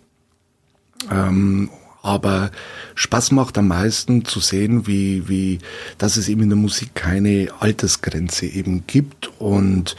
Ähm, 1.12 1.70
aber 2.06 2.52
Spaß 2.94 3.32
macht 3.32 3.58
am 3.58 3.70
meisten 3.70 4.26
zu 4.26 4.40
sehen, 4.40 4.88
wie, 4.88 5.28
wie, 5.28 5.60
dass 5.98 6.18
es 6.18 6.30
eben 6.30 6.44
in 6.44 6.50
der 6.50 6.58
Musik 6.58 6.94
keine 6.94 7.50
Altersgrenze 7.60 8.46
eben 8.46 8.86
gibt 8.86 9.32
und 9.40 9.96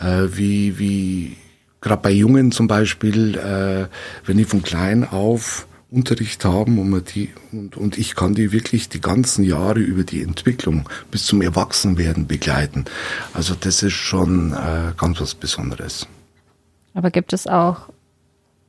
äh, 0.00 0.26
wie, 0.32 0.78
wie, 0.78 1.36
gerade 1.80 2.02
bei 2.02 2.10
Jungen 2.10 2.50
zum 2.50 2.66
Beispiel, 2.66 3.36
äh, 3.36 3.86
wenn 4.26 4.36
die 4.36 4.44
von 4.44 4.62
klein 4.62 5.08
auf 5.08 5.66
Unterricht 5.90 6.44
haben 6.44 6.78
und, 6.78 6.90
man 6.90 7.04
die, 7.04 7.30
und, 7.52 7.76
und 7.76 7.96
ich 7.96 8.14
kann 8.14 8.34
die 8.34 8.52
wirklich 8.52 8.88
die 8.88 9.00
ganzen 9.00 9.42
Jahre 9.42 9.80
über 9.80 10.02
die 10.02 10.22
Entwicklung 10.22 10.88
bis 11.10 11.24
zum 11.24 11.40
Erwachsenwerden 11.40 12.26
begleiten. 12.26 12.84
Also 13.32 13.54
das 13.58 13.82
ist 13.82 13.94
schon 13.94 14.52
äh, 14.52 14.92
ganz 14.98 15.20
was 15.20 15.34
Besonderes. 15.34 16.06
Aber 16.94 17.10
gibt 17.10 17.32
es 17.32 17.46
auch 17.46 17.88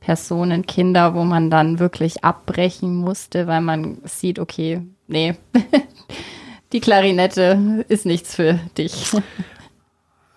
Personen, 0.00 0.66
Kinder, 0.66 1.14
wo 1.14 1.24
man 1.24 1.50
dann 1.50 1.78
wirklich 1.78 2.24
abbrechen 2.24 2.96
musste, 2.96 3.46
weil 3.46 3.60
man 3.60 3.98
sieht, 4.04 4.38
okay, 4.38 4.82
nee, 5.06 5.36
die 6.72 6.80
Klarinette 6.80 7.84
ist 7.88 8.06
nichts 8.06 8.34
für 8.34 8.58
dich. 8.76 9.12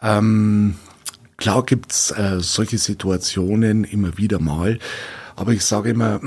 Ähm, 0.02 0.76
klar 1.38 1.64
gibt's 1.64 2.12
äh, 2.12 2.40
solche 2.40 2.78
Situationen 2.78 3.86
immer 3.86 4.18
wieder 4.18 4.40
mal, 4.40 4.80
aber 5.36 5.54
ich 5.54 5.64
sage 5.64 5.92
immer, 5.92 6.20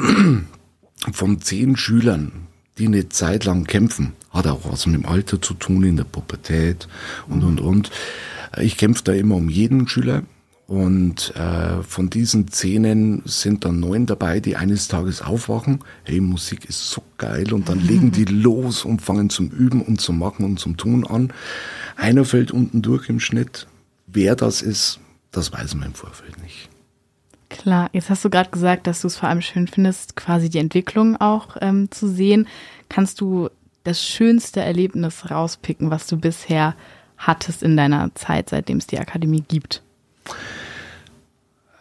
von 1.12 1.40
zehn 1.40 1.76
Schülern, 1.76 2.32
die 2.78 2.86
eine 2.86 3.08
Zeit 3.10 3.44
lang 3.44 3.64
kämpfen, 3.64 4.14
hat 4.30 4.46
auch 4.46 4.60
was 4.70 4.86
mit 4.86 4.94
dem 4.94 5.06
Alter 5.06 5.40
zu 5.40 5.54
tun, 5.54 5.84
in 5.84 5.96
der 5.96 6.04
Pubertät 6.04 6.88
und, 7.28 7.44
und, 7.44 7.60
und. 7.60 7.90
Ich 8.58 8.78
kämpfe 8.78 9.04
da 9.04 9.12
immer 9.12 9.36
um 9.36 9.50
jeden 9.50 9.88
Schüler 9.88 10.22
und 10.66 11.32
äh, 11.36 11.80
von 11.82 12.10
diesen 12.10 12.48
Zehnen 12.48 13.22
sind 13.24 13.64
dann 13.64 13.78
neun 13.78 14.06
dabei, 14.06 14.40
die 14.40 14.56
eines 14.56 14.88
Tages 14.88 15.22
aufwachen. 15.22 15.78
Hey, 16.02 16.20
Musik 16.20 16.64
ist 16.64 16.90
so 16.90 17.02
geil. 17.18 17.52
Und 17.52 17.68
dann 17.68 17.78
legen 17.78 18.10
die 18.10 18.24
los 18.28 18.84
und 18.84 19.00
fangen 19.00 19.30
zum 19.30 19.48
Üben 19.48 19.80
und 19.80 20.00
zum 20.00 20.18
Machen 20.18 20.44
und 20.44 20.58
zum 20.58 20.76
Tun 20.76 21.06
an. 21.06 21.32
Einer 21.94 22.24
fällt 22.24 22.50
unten 22.50 22.82
durch 22.82 23.08
im 23.08 23.20
Schnitt. 23.20 23.68
Wer 24.08 24.34
das 24.34 24.60
ist, 24.60 24.98
das 25.30 25.52
weiß 25.52 25.76
man 25.76 25.88
im 25.88 25.94
Vorfeld 25.94 26.42
nicht. 26.42 26.68
Klar, 27.48 27.88
jetzt 27.92 28.10
hast 28.10 28.24
du 28.24 28.30
gerade 28.30 28.50
gesagt, 28.50 28.88
dass 28.88 29.02
du 29.02 29.06
es 29.06 29.16
vor 29.16 29.28
allem 29.28 29.42
schön 29.42 29.68
findest, 29.68 30.16
quasi 30.16 30.50
die 30.50 30.58
Entwicklung 30.58 31.16
auch 31.16 31.56
ähm, 31.60 31.92
zu 31.92 32.08
sehen. 32.08 32.48
Kannst 32.88 33.20
du 33.20 33.50
das 33.84 34.02
schönste 34.02 34.62
Erlebnis 34.62 35.30
rauspicken, 35.30 35.92
was 35.92 36.08
du 36.08 36.16
bisher 36.16 36.74
hattest 37.18 37.62
in 37.62 37.76
deiner 37.76 38.12
Zeit, 38.16 38.50
seitdem 38.50 38.78
es 38.78 38.88
die 38.88 38.98
Akademie 38.98 39.44
gibt? 39.46 39.84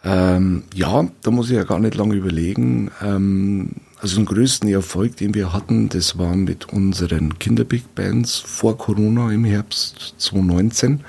Ähm, 0.06 0.62
ja, 0.72 1.08
da 1.22 1.30
muss 1.32 1.50
ich 1.50 1.56
ja 1.56 1.64
gar 1.64 1.80
nicht 1.80 1.96
lange 1.96 2.14
überlegen. 2.14 2.92
Ähm, 3.02 3.70
also 4.00 4.16
den 4.16 4.26
größten 4.26 4.68
Erfolg, 4.68 5.16
den 5.16 5.34
wir 5.34 5.52
hatten, 5.52 5.88
das 5.88 6.16
war 6.16 6.36
mit 6.36 6.68
unseren 6.72 7.40
Kinderbig 7.40 7.88
Bands 7.96 8.36
vor 8.36 8.78
Corona 8.78 9.32
im 9.32 9.44
Herbst 9.44 10.14
2019. 10.18 11.00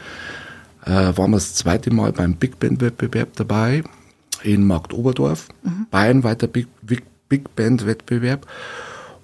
Äh, 0.83 0.89
waren 0.89 1.29
wir 1.29 1.37
das 1.37 1.53
zweite 1.53 1.93
Mal 1.93 2.11
beim 2.11 2.33
Big 2.33 2.59
Band 2.59 2.81
Wettbewerb 2.81 3.35
dabei 3.35 3.83
in 4.41 4.65
Markt 4.65 4.95
Oberdorf. 4.95 5.47
Mhm. 5.61 5.85
Bayernweiter 5.91 6.47
Big, 6.47 6.67
Big, 6.81 7.03
Big 7.29 7.55
Band 7.55 7.85
Wettbewerb. 7.85 8.47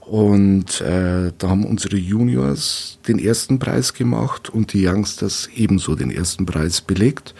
Und 0.01 0.81
äh, 0.81 1.31
da 1.35 1.49
haben 1.49 1.65
unsere 1.65 1.97
Juniors 1.97 2.99
den 3.07 3.17
ersten 3.17 3.57
Preis 3.57 3.95
gemacht 3.95 4.49
und 4.49 4.73
die 4.73 4.87
Youngsters 4.87 5.49
ebenso 5.55 5.95
den 5.95 6.11
ersten 6.11 6.45
Preis 6.45 6.81
belegt. 6.81 7.33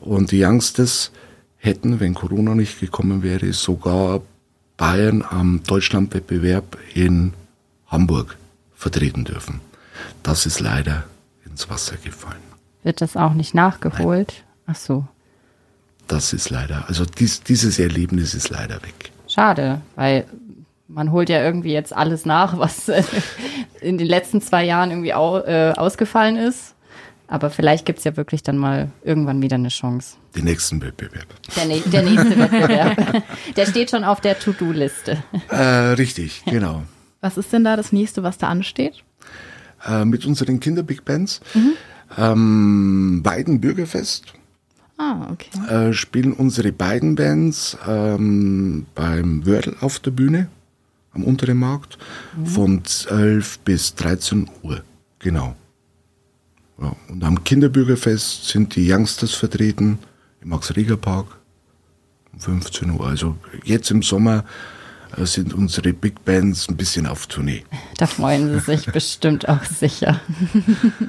Und 0.00 0.32
die 0.32 0.44
Youngsters 0.44 1.12
hätten, 1.62 2.00
wenn 2.00 2.14
Corona 2.14 2.54
nicht 2.54 2.80
gekommen 2.80 3.22
wäre, 3.22 3.52
sogar 3.52 4.20
Bayern 4.76 5.24
am 5.28 5.62
Deutschlandwettbewerb 5.64 6.76
in 6.92 7.34
Hamburg 7.86 8.36
vertreten 8.74 9.24
dürfen. 9.24 9.60
Das 10.24 10.44
ist 10.44 10.58
leider 10.58 11.04
ins 11.46 11.70
Wasser 11.70 11.96
gefallen. 12.02 12.42
Wird 12.82 13.00
das 13.00 13.16
auch 13.16 13.34
nicht 13.34 13.54
nachgeholt? 13.54 14.32
Nein. 14.66 14.74
Ach 14.74 14.74
so. 14.74 15.06
Das 16.08 16.32
ist 16.32 16.50
leider, 16.50 16.88
also 16.88 17.04
dies, 17.04 17.42
dieses 17.42 17.78
Erlebnis 17.78 18.34
ist 18.34 18.50
leider 18.50 18.82
weg. 18.82 19.12
Schade, 19.28 19.80
weil 19.94 20.26
man 20.88 21.12
holt 21.12 21.28
ja 21.28 21.42
irgendwie 21.42 21.72
jetzt 21.72 21.94
alles 21.94 22.26
nach, 22.26 22.58
was 22.58 22.90
in 23.80 23.98
den 23.98 24.08
letzten 24.08 24.42
zwei 24.42 24.64
Jahren 24.64 24.90
irgendwie 24.90 25.14
au, 25.14 25.38
äh, 25.38 25.74
ausgefallen 25.76 26.36
ist. 26.36 26.74
Aber 27.32 27.48
vielleicht 27.48 27.86
gibt 27.86 28.00
es 28.00 28.04
ja 28.04 28.14
wirklich 28.18 28.42
dann 28.42 28.58
mal 28.58 28.90
irgendwann 29.02 29.40
wieder 29.40 29.54
eine 29.54 29.68
Chance. 29.68 30.16
Den 30.36 30.44
nächsten 30.44 30.82
Wettbewerb. 30.82 31.28
Der, 31.56 31.64
der 31.64 32.02
nächste 32.02 32.38
Wettbewerb. 32.38 33.22
Der 33.56 33.64
steht 33.64 33.88
schon 33.88 34.04
auf 34.04 34.20
der 34.20 34.38
To-Do-Liste. 34.38 35.24
Äh, 35.48 35.56
richtig, 35.56 36.42
genau. 36.44 36.82
Was 37.22 37.38
ist 37.38 37.50
denn 37.50 37.64
da 37.64 37.74
das 37.74 37.90
nächste, 37.90 38.22
was 38.22 38.36
da 38.36 38.48
ansteht? 38.48 39.02
Äh, 39.86 40.04
mit 40.04 40.26
unseren 40.26 40.60
Kinder-Big 40.60 41.06
Bands. 41.06 41.40
Mhm. 41.54 41.72
Ähm, 42.18 43.20
beiden 43.22 43.62
Bürgerfest. 43.62 44.34
Ah, 44.98 45.30
okay. 45.32 45.88
Äh, 45.88 45.94
spielen 45.94 46.34
unsere 46.34 46.70
beiden 46.70 47.14
Bands 47.14 47.78
ähm, 47.88 48.84
beim 48.94 49.46
Wördel 49.46 49.74
auf 49.80 50.00
der 50.00 50.10
Bühne 50.10 50.48
am 51.14 51.24
unteren 51.24 51.56
Markt 51.56 51.96
mhm. 52.36 52.46
von 52.46 52.84
12 52.84 53.60
bis 53.60 53.94
13 53.94 54.50
Uhr. 54.62 54.82
Genau. 55.18 55.56
Ja, 56.80 56.96
und 57.08 57.22
am 57.24 57.44
Kinderbürgerfest 57.44 58.48
sind 58.48 58.76
die 58.76 58.90
Youngsters 58.90 59.34
vertreten 59.34 59.98
im 60.40 60.48
Max-Rieger-Park 60.50 61.26
um 62.32 62.40
15 62.40 62.90
Uhr. 62.90 63.06
Also 63.06 63.36
jetzt 63.64 63.90
im 63.90 64.02
Sommer 64.02 64.44
äh, 65.16 65.26
sind 65.26 65.54
unsere 65.54 65.92
Big 65.92 66.24
Bands 66.24 66.68
ein 66.68 66.76
bisschen 66.76 67.06
auf 67.06 67.26
Tournee. 67.26 67.64
Da 67.98 68.06
freuen 68.06 68.48
sie 68.52 68.58
sich 68.58 68.86
bestimmt 68.86 69.48
auch 69.48 69.62
sicher. 69.64 70.20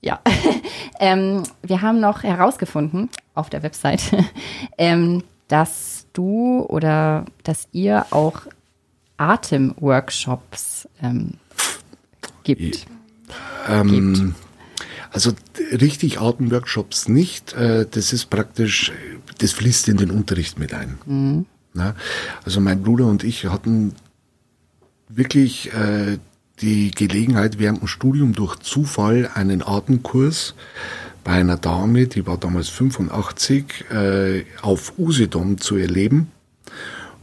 ja, 0.00 0.20
ähm, 1.00 1.42
wir 1.62 1.82
haben 1.82 2.00
noch 2.00 2.22
herausgefunden 2.22 3.10
auf 3.34 3.50
der 3.50 3.62
Website, 3.62 4.02
ähm, 4.78 5.22
dass 5.48 6.06
du 6.12 6.64
oder 6.68 7.26
dass 7.42 7.68
ihr 7.72 8.06
auch 8.10 8.42
Atemworkshops 9.18 10.88
ähm, 11.02 11.34
gibt. 12.44 12.86
Ähm, 13.68 14.34
also 15.10 15.32
richtig 15.72 16.20
Atemworkshops 16.20 17.08
nicht. 17.08 17.54
Äh, 17.54 17.86
das 17.90 18.12
ist 18.12 18.30
praktisch, 18.30 18.92
das 19.38 19.52
fließt 19.52 19.88
in 19.88 19.96
den 19.96 20.10
Unterricht 20.10 20.58
mit 20.58 20.74
ein. 20.74 20.98
Mhm. 21.06 21.46
Also 22.44 22.60
mein 22.60 22.82
Bruder 22.82 23.06
und 23.06 23.22
ich 23.22 23.44
hatten 23.44 23.94
wirklich 25.08 25.72
äh, 25.72 26.18
die 26.60 26.90
Gelegenheit 26.90 27.58
während 27.58 27.82
dem 27.82 27.88
Studium 27.88 28.34
durch 28.34 28.56
Zufall 28.56 29.30
einen 29.32 29.62
Atemkurs 29.62 30.54
bei 31.24 31.32
einer 31.32 31.56
Dame, 31.56 32.06
die 32.06 32.26
war 32.26 32.38
damals 32.38 32.68
85, 32.68 33.90
äh, 33.90 34.44
auf 34.62 34.94
Usedom 34.98 35.58
zu 35.58 35.76
erleben. 35.76 36.32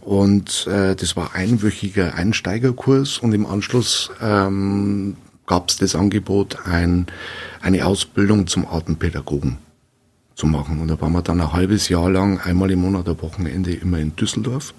Und 0.02 0.68
äh, 0.68 0.96
das 0.96 1.16
war 1.16 1.34
einwöchiger 1.34 2.14
Einsteigerkurs 2.14 3.18
und 3.18 3.34
im 3.34 3.48
Anschluss 3.48 4.12
ähm, 4.22 5.18
gab 5.48 5.70
es 5.70 5.78
das 5.78 5.96
Angebot, 5.96 6.66
ein, 6.66 7.08
eine 7.62 7.86
Ausbildung 7.86 8.48
zum 8.48 8.68
Atempädagogen 8.68 9.58
zu 10.36 10.48
machen. 10.48 10.80
Und 10.80 10.88
da 10.88 11.00
waren 11.00 11.14
wir 11.14 11.22
dann 11.22 11.42
ein 11.42 11.54
halbes 11.54 11.90
Jahr 11.90 12.10
lang, 12.10 12.40
einmal 12.40 12.72
im 12.72 12.82
Monat, 12.82 13.08
am 13.08 13.22
Wochenende 13.22 13.74
immer 13.74 14.00
in 14.00 14.16
Düsseldorf 14.16 14.74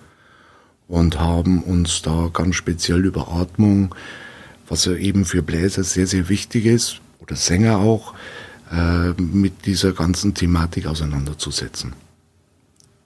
und 0.89 1.19
haben 1.19 1.63
uns 1.63 2.03
da 2.03 2.31
ganz 2.33 2.57
speziell 2.57 3.05
über 3.05 3.29
Atmung, 3.29 3.95
was 4.69 4.85
ja 4.85 4.95
eben 4.95 5.25
für 5.25 5.43
Bläser 5.43 5.85
sehr, 5.85 6.07
sehr 6.07 6.29
wichtig 6.29 6.67
ist, 6.67 7.01
oder 7.21 7.37
Sänger 7.37 7.79
auch, 7.79 8.15
äh, 8.71 9.11
mit 9.21 9.67
dieser 9.67 9.93
ganzen 9.93 10.35
Thematik 10.35 10.87
auseinanderzusetzen. 10.87 11.95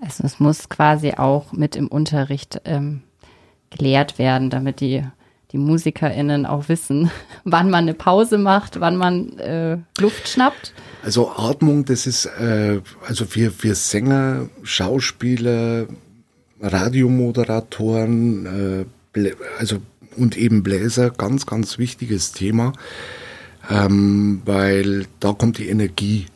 Also 0.00 0.24
es 0.24 0.40
muss 0.40 0.68
quasi 0.68 1.12
auch 1.12 1.52
mit 1.52 1.76
im 1.76 1.88
Unterricht 1.88 2.62
ähm, 2.64 3.02
gelehrt 3.68 4.18
werden, 4.18 4.48
damit 4.50 4.80
die 4.80 5.04
die 5.52 5.58
MusikerInnen 5.58 6.46
auch 6.46 6.68
wissen, 6.68 7.10
wann 7.44 7.70
man 7.70 7.84
eine 7.84 7.94
Pause 7.94 8.38
macht, 8.38 8.80
wann 8.80 8.96
man 8.96 9.38
äh, 9.38 9.78
Luft 9.98 10.28
schnappt? 10.28 10.72
Also 11.02 11.30
Atmung, 11.30 11.84
das 11.84 12.06
ist 12.06 12.26
äh, 12.26 12.80
also 13.06 13.24
für, 13.24 13.50
für 13.50 13.74
Sänger, 13.74 14.48
Schauspieler, 14.62 15.86
Radiomoderatoren, 16.60 18.86
äh, 19.14 19.32
also 19.58 19.78
und 20.16 20.36
eben 20.36 20.62
Bläser 20.62 21.10
ganz, 21.10 21.46
ganz 21.46 21.78
wichtiges 21.78 22.32
Thema, 22.32 22.72
ähm, 23.70 24.42
weil 24.44 25.06
da 25.20 25.32
kommt 25.32 25.58
die 25.58 25.68
Energie 25.68 26.26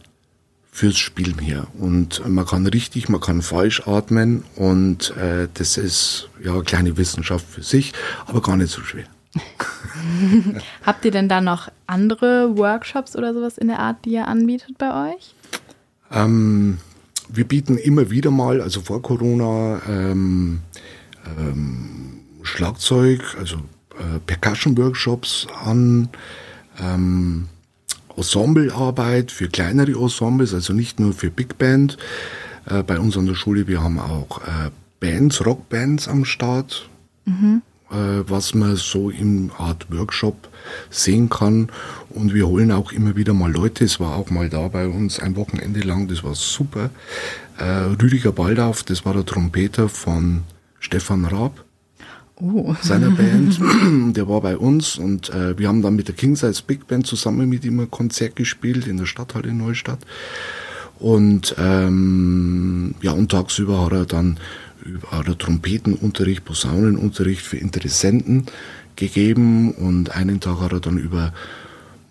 fürs 0.74 0.98
Spielen 0.98 1.38
her. 1.38 1.68
Und 1.78 2.28
man 2.28 2.44
kann 2.44 2.66
richtig, 2.66 3.08
man 3.08 3.20
kann 3.20 3.42
falsch 3.42 3.86
atmen 3.86 4.42
und 4.56 5.16
äh, 5.16 5.46
das 5.54 5.76
ist 5.76 6.28
ja 6.42 6.52
eine 6.52 6.64
kleine 6.64 6.96
Wissenschaft 6.96 7.46
für 7.48 7.62
sich, 7.62 7.92
aber 8.26 8.42
gar 8.42 8.56
nicht 8.56 8.72
so 8.72 8.82
schwer. 8.82 9.04
Habt 10.84 11.04
ihr 11.04 11.12
denn 11.12 11.28
da 11.28 11.40
noch 11.40 11.70
andere 11.86 12.58
Workshops 12.58 13.14
oder 13.14 13.32
sowas 13.32 13.56
in 13.56 13.68
der 13.68 13.78
Art, 13.78 14.04
die 14.04 14.14
ihr 14.14 14.26
anbietet 14.26 14.76
bei 14.76 15.12
euch? 15.12 15.36
Ähm, 16.10 16.78
wir 17.28 17.46
bieten 17.46 17.78
immer 17.78 18.10
wieder 18.10 18.32
mal, 18.32 18.60
also 18.60 18.80
vor 18.80 19.00
Corona, 19.00 19.80
ähm, 19.88 20.58
ähm, 21.38 22.18
Schlagzeug, 22.42 23.36
also 23.38 23.58
äh, 23.96 24.18
Percussion-Workshops 24.26 25.46
an. 25.64 26.08
Ähm, 26.80 27.48
Ensemblearbeit 28.16 29.30
für 29.30 29.48
kleinere 29.48 29.92
Ensembles, 29.92 30.54
also 30.54 30.72
nicht 30.72 31.00
nur 31.00 31.12
für 31.12 31.30
Big 31.30 31.58
Band. 31.58 31.96
Äh, 32.66 32.82
bei 32.82 32.98
uns 32.98 33.16
an 33.16 33.26
der 33.26 33.34
Schule, 33.34 33.66
wir 33.66 33.82
haben 33.82 33.98
auch 33.98 34.40
äh, 34.42 34.70
Bands, 35.00 35.44
Rockbands 35.44 36.08
am 36.08 36.24
Start, 36.24 36.88
mhm. 37.24 37.62
äh, 37.90 37.94
was 38.26 38.54
man 38.54 38.76
so 38.76 39.10
im 39.10 39.50
Art 39.58 39.86
Workshop 39.90 40.48
sehen 40.90 41.28
kann. 41.28 41.68
Und 42.10 42.34
wir 42.34 42.46
holen 42.46 42.72
auch 42.72 42.92
immer 42.92 43.16
wieder 43.16 43.34
mal 43.34 43.52
Leute. 43.52 43.84
Es 43.84 44.00
war 44.00 44.16
auch 44.16 44.30
mal 44.30 44.48
da 44.48 44.68
bei 44.68 44.86
uns 44.86 45.18
ein 45.18 45.36
Wochenende 45.36 45.80
lang, 45.80 46.08
das 46.08 46.24
war 46.24 46.34
super. 46.34 46.90
Äh, 47.58 47.64
Rüdiger 48.00 48.32
Baldauf, 48.32 48.82
das 48.82 49.04
war 49.04 49.14
der 49.14 49.26
Trompeter 49.26 49.88
von 49.88 50.42
Stefan 50.80 51.24
Raab 51.24 51.63
oh. 52.36 52.74
seiner 52.82 53.10
Band. 53.10 54.16
Der 54.16 54.28
war 54.28 54.40
bei 54.40 54.56
uns 54.56 54.96
und 54.96 55.30
äh, 55.30 55.58
wir 55.58 55.68
haben 55.68 55.82
dann 55.82 55.96
mit 55.96 56.08
der 56.08 56.14
King 56.14 56.36
Size 56.36 56.62
Big 56.66 56.86
Band 56.86 57.06
zusammen 57.06 57.48
mit 57.48 57.64
ihm 57.64 57.80
ein 57.80 57.90
Konzert 57.90 58.36
gespielt 58.36 58.86
in 58.86 58.96
der 58.96 59.06
Stadthalle 59.06 59.52
Neustadt. 59.52 60.00
Und 60.98 61.54
ähm, 61.58 62.94
ja, 63.02 63.12
und 63.12 63.30
tagsüber 63.30 63.84
hat 63.84 63.92
er 63.92 64.06
dann 64.06 64.38
hat 65.10 65.28
er 65.28 65.38
Trompetenunterricht, 65.38 66.44
Posaunenunterricht 66.44 67.42
für 67.42 67.56
Interessenten 67.56 68.46
gegeben 68.96 69.72
und 69.72 70.14
einen 70.14 70.40
Tag 70.40 70.60
hat 70.60 70.72
er 70.72 70.80
dann 70.80 70.98
über 70.98 71.32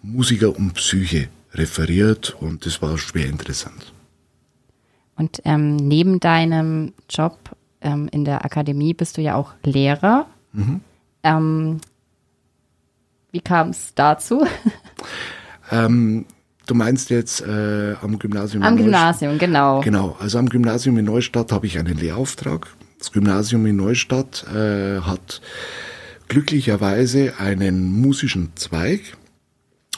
Musiker 0.02 0.56
und 0.56 0.74
Psyche 0.74 1.30
referiert 1.54 2.36
und 2.40 2.66
das 2.66 2.82
war 2.82 2.98
schwer 2.98 3.28
interessant. 3.28 3.94
Und 5.16 5.42
ähm, 5.46 5.76
neben 5.76 6.20
deinem 6.20 6.94
Job 7.10 7.38
ähm, 7.84 8.10
in 8.12 8.26
der 8.26 8.44
Akademie 8.46 8.94
bist 8.94 9.18
du 9.18 9.22
ja 9.22 9.36
auch 9.36 9.54
Lehrer. 9.64 10.28
Mhm. 10.54 10.82
Ähm, 11.24 11.82
wie 13.32 13.42
kam 13.42 13.70
es 13.70 13.94
dazu? 13.96 14.46
Ähm, 15.72 16.26
Du 16.66 16.76
meinst 16.76 17.10
jetzt 17.10 17.42
äh, 17.42 17.96
am 18.02 18.18
Gymnasium? 18.20 18.64
Am 18.64 18.78
Gymnasium, 18.78 19.38
genau. 19.38 19.82
Genau, 19.82 20.16
also 20.20 20.38
am 20.40 20.48
Gymnasium 20.48 20.98
in 20.98 21.06
Neustadt 21.06 21.52
habe 21.52 21.66
ich 21.66 21.78
einen 21.78 21.98
Lehrauftrag. 21.98 22.68
Das 23.00 23.12
Gymnasium 23.12 23.66
in 23.66 23.76
Neustadt 23.76 24.46
äh, 24.54 25.02
hat 25.02 25.42
glücklicherweise 26.30 27.34
einen 27.38 28.02
musischen 28.02 28.54
Zweig. 28.56 29.18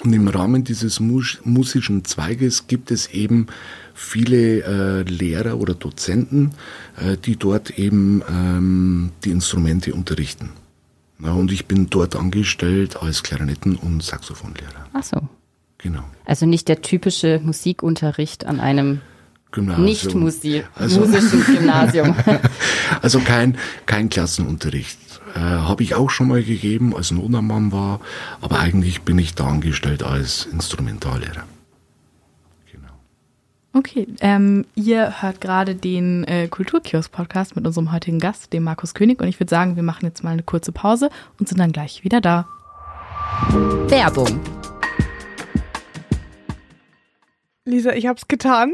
Und 0.03 0.13
im 0.13 0.27
Rahmen 0.27 0.63
dieses 0.63 0.99
mus 0.99 1.39
musischen 1.43 2.03
Zweiges 2.05 2.67
gibt 2.67 2.91
es 2.91 3.07
eben 3.07 3.47
viele 3.93 4.63
äh, 4.63 5.01
Lehrer 5.03 5.57
oder 5.57 5.73
Dozenten, 5.73 6.51
äh, 6.97 7.15
die 7.17 7.37
dort 7.37 7.71
eben 7.79 8.21
ähm, 8.29 9.11
die 9.23 9.31
Instrumente 9.31 9.93
unterrichten. 9.93 10.49
Ja, 11.23 11.31
und 11.31 11.49
ich 11.51 11.65
bin 11.65 11.89
dort 11.89 12.15
angestellt 12.17 12.97
als 13.01 13.23
Klarinetten- 13.23 13.77
und 13.77 14.03
Saxophonlehrer. 14.03 14.85
Ach 14.93 15.03
so. 15.03 15.21
Genau. 15.77 16.03
Also 16.25 16.45
nicht 16.45 16.67
der 16.67 16.81
typische 16.81 17.39
Musikunterricht 17.41 18.45
an 18.45 18.59
einem 18.59 18.99
Gymnasium. 19.51 19.85
nicht 19.85 20.13
Musi 20.13 20.63
Also- 20.75 20.99
musischen 21.01 21.43
Gymnasium. 21.45 22.13
Also 23.01 23.19
kein, 23.21 23.57
kein 23.85 24.09
Klassenunterricht. 24.09 24.97
Äh, 25.35 25.39
Habe 25.39 25.83
ich 25.83 25.95
auch 25.95 26.09
schon 26.09 26.29
mal 26.29 26.41
gegeben, 26.41 26.95
als 26.95 27.11
Notamann 27.11 27.73
war, 27.73 27.99
aber 28.39 28.59
eigentlich 28.59 29.01
bin 29.01 29.19
ich 29.19 29.35
da 29.35 29.47
angestellt 29.47 30.01
als 30.01 30.45
Instrumentallehrer. 30.45 31.43
Genau. 32.71 32.93
Okay, 33.73 34.07
ähm, 34.21 34.65
ihr 34.75 35.21
hört 35.21 35.41
gerade 35.41 35.75
den 35.75 36.23
äh, 36.23 36.47
Kulturkiosk-Podcast 36.47 37.57
mit 37.57 37.67
unserem 37.67 37.91
heutigen 37.91 38.19
Gast, 38.19 38.53
dem 38.53 38.63
Markus 38.63 38.93
König. 38.93 39.19
Und 39.21 39.27
ich 39.27 39.37
würde 39.37 39.49
sagen, 39.49 39.75
wir 39.75 39.83
machen 39.83 40.05
jetzt 40.05 40.23
mal 40.23 40.31
eine 40.31 40.43
kurze 40.43 40.71
Pause 40.71 41.09
und 41.37 41.49
sind 41.49 41.59
dann 41.59 41.73
gleich 41.73 42.05
wieder 42.05 42.21
da. 42.21 42.47
Werbung. 43.89 44.39
Lisa, 47.65 47.91
ich 47.91 48.07
hab's 48.07 48.29
getan. 48.29 48.73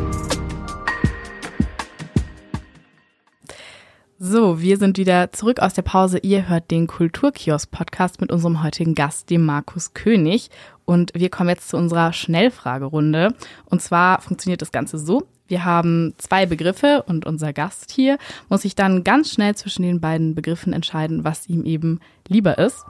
So, 4.23 4.61
wir 4.61 4.77
sind 4.77 4.99
wieder 4.99 5.31
zurück 5.31 5.61
aus 5.61 5.73
der 5.73 5.81
Pause. 5.81 6.19
Ihr 6.19 6.47
hört 6.47 6.69
den 6.69 6.85
Kulturkiosk-Podcast 6.85 8.21
mit 8.21 8.31
unserem 8.31 8.61
heutigen 8.61 8.93
Gast, 8.93 9.31
dem 9.31 9.43
Markus 9.43 9.95
König. 9.95 10.51
Und 10.85 11.11
wir 11.15 11.31
kommen 11.31 11.49
jetzt 11.49 11.69
zu 11.69 11.77
unserer 11.77 12.13
Schnellfragerunde. 12.13 13.33
Und 13.65 13.81
zwar 13.81 14.21
funktioniert 14.21 14.61
das 14.61 14.71
Ganze 14.71 14.99
so. 14.99 15.23
Wir 15.47 15.65
haben 15.65 16.13
zwei 16.19 16.45
Begriffe 16.45 17.03
und 17.07 17.25
unser 17.25 17.51
Gast 17.51 17.89
hier 17.89 18.19
muss 18.47 18.61
sich 18.61 18.75
dann 18.75 19.03
ganz 19.03 19.31
schnell 19.31 19.55
zwischen 19.55 19.81
den 19.81 19.99
beiden 19.99 20.35
Begriffen 20.35 20.71
entscheiden, 20.71 21.23
was 21.23 21.49
ihm 21.49 21.65
eben 21.65 21.99
lieber 22.27 22.59
ist. 22.59 22.85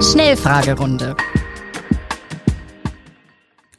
Schnellfragerunde. 0.00 1.16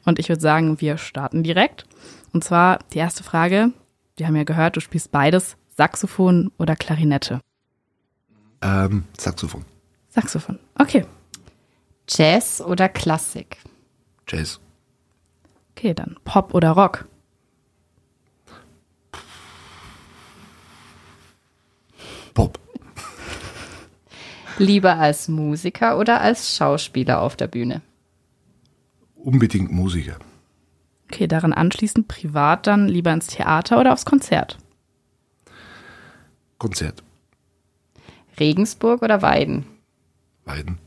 Und 0.04 0.18
ich 0.18 0.28
würde 0.28 0.42
sagen, 0.42 0.82
wir 0.82 0.98
starten 0.98 1.42
direkt. 1.42 1.86
Und 2.34 2.44
zwar 2.44 2.80
die 2.92 2.98
erste 2.98 3.24
Frage. 3.24 3.72
Wir 4.18 4.26
haben 4.26 4.36
ja 4.36 4.44
gehört, 4.44 4.76
du 4.76 4.80
spielst 4.80 5.10
beides, 5.10 5.56
Saxophon 5.82 6.50
oder 6.58 6.74
Klarinette. 6.74 7.40
Ähm, 8.62 9.04
Saxophon, 9.16 9.64
Saxophon. 10.08 10.58
Okay. 10.74 11.06
Jazz 12.08 12.60
oder 12.60 12.88
Klassik? 12.88 13.58
Jazz, 14.26 14.58
Okay, 15.76 15.94
dann 15.94 16.16
Pop 16.24 16.52
oder 16.54 16.72
Rock. 16.72 17.06
Pop, 22.34 22.58
Lieber 24.58 24.96
als 24.96 25.28
Musiker 25.28 25.96
oder 25.98 26.20
als 26.20 26.56
Schauspieler 26.56 27.20
auf 27.20 27.36
der 27.36 27.46
Bühne? 27.46 27.82
unbedingt 29.14 29.70
Musiker. 29.70 30.16
Okay, 31.04 31.28
daran 31.28 31.52
anschließend 31.52 32.08
privat 32.08 32.66
dann 32.66 32.88
lieber 32.88 33.12
ins 33.12 33.28
Theater 33.28 33.78
oder 33.78 33.92
aufs 33.92 34.04
Konzert. 34.04 34.58
Konzert, 36.58 37.02
Regensburg 38.40 39.02
oder 39.02 39.22
Weiden? 39.22 39.64
Weiden, 40.44 40.78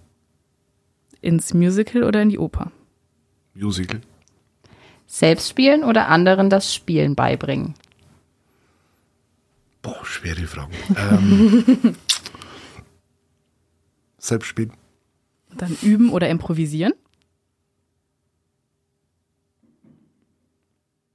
Ins 1.22 1.54
Musical 1.54 2.04
oder 2.04 2.22
in 2.22 2.30
die 2.30 2.40
Oper. 2.40 2.72
Musical, 3.54 4.02
Selbst 5.08 5.50
spielen 5.50 5.84
oder 5.84 6.08
anderen 6.08 6.50
das 6.50 6.74
Spielen 6.74 7.16
beibringen? 7.16 7.74
boah, 9.82 10.06
schwere 10.06 10.46
Fragen. 10.48 10.72
Ähm, 10.98 11.96
selbst 14.20 14.48
spielen, 14.48 14.72
Dann 15.58 15.76
üben 15.82 16.10
oder 16.12 16.30
improvisieren. 16.30 16.94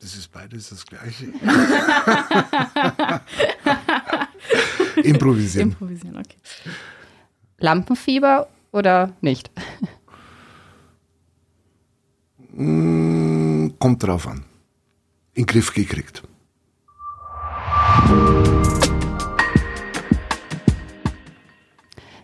das 0.00 0.14
ist 0.16 0.30
beides 0.32 0.68
das 0.70 0.84
Gleiche. 0.86 1.26
Improvisieren, 5.14 5.70
Improvisieren, 5.70 6.16
okay. 6.16 6.36
Lampenfieber 7.58 8.48
oder 8.72 9.12
nicht? 9.20 9.50
Mm, 12.52 13.68
kommt 13.78 14.02
drauf 14.02 14.26
an. 14.26 14.44
In 15.34 15.42
den 15.42 15.46
Griff 15.46 15.72
gekriegt. 15.72 16.22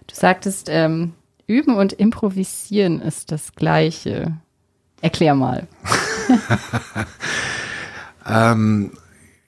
Du 0.06 0.14
sagtest, 0.14 0.68
ähm, 0.70 1.12
üben 1.46 1.76
und 1.76 1.92
improvisieren 1.92 3.00
ist 3.00 3.32
das 3.32 3.52
Gleiche. 3.54 4.38
Erklär 5.00 5.34
mal. 5.34 5.66
Ähm, 8.26 8.92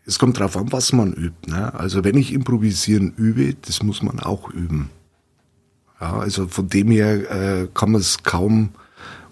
es 0.06 0.18
kommt 0.18 0.38
drauf 0.38 0.56
an, 0.56 0.72
was 0.72 0.92
man 0.92 1.12
übt. 1.12 1.50
Ne? 1.50 1.72
Also 1.74 2.04
wenn 2.04 2.16
ich 2.16 2.32
improvisieren 2.32 3.12
übe, 3.16 3.54
das 3.62 3.82
muss 3.82 4.02
man 4.02 4.20
auch 4.20 4.50
üben. 4.50 4.90
Ja, 6.00 6.18
also 6.18 6.48
von 6.48 6.68
dem 6.68 6.90
her 6.90 7.62
äh, 7.62 7.68
kann 7.72 7.92
man 7.92 8.00
es 8.00 8.22
kaum 8.22 8.70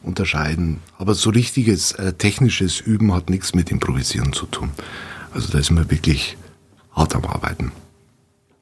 unterscheiden. 0.02 0.80
Aber 0.98 1.14
so 1.14 1.30
richtiges 1.30 1.92
äh, 1.92 2.12
technisches 2.14 2.80
Üben 2.80 3.12
hat 3.12 3.30
nichts 3.30 3.54
mit 3.54 3.70
Improvisieren 3.70 4.32
zu 4.32 4.46
tun. 4.46 4.70
Also 5.34 5.52
da 5.52 5.58
ist 5.58 5.70
man 5.70 5.90
wirklich 5.90 6.36
hart 6.92 7.14
am 7.14 7.24
Arbeiten. 7.24 7.72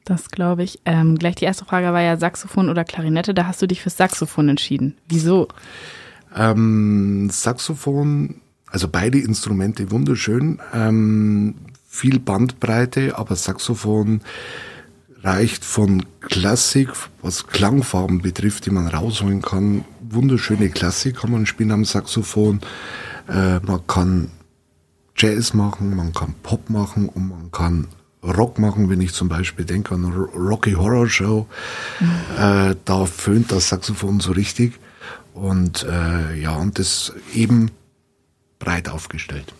Das 0.04 0.30
glaube 0.30 0.64
ich. 0.64 0.80
Ähm, 0.84 1.18
gleich 1.18 1.36
die 1.36 1.44
erste 1.44 1.64
Frage 1.64 1.92
war 1.92 2.00
ja 2.00 2.16
Saxophon 2.16 2.68
oder 2.68 2.84
Klarinette. 2.84 3.34
Da 3.34 3.46
hast 3.46 3.62
du 3.62 3.66
dich 3.66 3.80
fürs 3.80 3.96
Saxophon 3.96 4.48
entschieden. 4.48 4.96
Wieso? 5.08 5.48
Ähm, 6.34 7.28
Saxophon, 7.30 8.40
also 8.66 8.88
beide 8.88 9.18
Instrumente 9.18 9.90
wunderschön, 9.90 10.60
ähm, 10.72 11.54
viel 11.92 12.20
Bandbreite, 12.20 13.18
aber 13.18 13.34
Saxophon 13.34 14.20
reicht 15.22 15.64
von 15.64 16.06
Klassik, 16.20 16.88
was 17.20 17.48
Klangfarben 17.48 18.22
betrifft, 18.22 18.64
die 18.64 18.70
man 18.70 18.86
rausholen 18.86 19.42
kann. 19.42 19.84
Wunderschöne 20.08 20.70
Klassik 20.70 21.16
kann 21.16 21.32
man 21.32 21.46
spielen 21.46 21.72
am 21.72 21.84
Saxophon. 21.84 22.60
Äh, 23.28 23.58
man 23.58 23.86
kann 23.88 24.30
Jazz 25.16 25.52
machen, 25.52 25.96
man 25.96 26.14
kann 26.14 26.34
Pop 26.44 26.70
machen 26.70 27.08
und 27.08 27.28
man 27.28 27.50
kann 27.50 27.88
Rock 28.22 28.58
machen, 28.60 28.88
wenn 28.88 29.00
ich 29.00 29.12
zum 29.12 29.28
Beispiel 29.28 29.64
denke 29.64 29.94
an 29.94 30.04
Rocky 30.04 30.72
Horror 30.72 31.08
Show. 31.08 31.48
Äh, 32.38 32.76
da 32.84 33.04
föhnt 33.04 33.50
das 33.50 33.68
Saxophon 33.68 34.20
so 34.20 34.30
richtig. 34.30 34.78
Und 35.34 35.82
äh, 35.82 36.40
ja, 36.40 36.54
und 36.54 36.78
das 36.78 37.12
eben 37.34 37.72
breit 38.60 38.88
aufgestellt. 38.88 39.52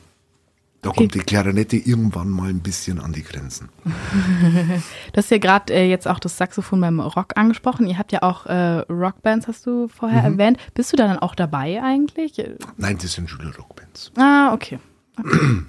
Da 0.82 0.90
kommt 0.90 1.14
die 1.14 1.18
Klarinette 1.18 1.76
irgendwann 1.76 2.30
mal 2.30 2.48
ein 2.48 2.60
bisschen 2.60 3.00
an 3.00 3.12
die 3.12 3.22
Grenzen. 3.22 3.68
Du 5.12 5.16
hast 5.16 5.30
ja 5.30 5.38
gerade 5.38 5.74
äh, 5.74 5.90
jetzt 5.90 6.06
auch 6.06 6.20
das 6.20 6.38
Saxophon 6.38 6.80
beim 6.80 7.00
Rock 7.00 7.32
angesprochen. 7.36 7.86
Ihr 7.86 7.98
habt 7.98 8.12
ja 8.12 8.22
auch 8.22 8.46
äh, 8.46 8.78
Rockbands, 8.88 9.48
hast 9.48 9.66
du 9.66 9.88
vorher 9.88 10.22
erwähnt. 10.22 10.58
Bist 10.74 10.92
du 10.92 10.96
da 10.96 11.08
dann 11.08 11.18
auch 11.18 11.34
dabei 11.34 11.82
eigentlich? 11.82 12.42
Nein, 12.76 12.96
das 13.02 13.14
sind 13.14 13.28
Schülerrockbands. 13.28 14.12
Ah, 14.16 14.52
okay. 14.54 14.78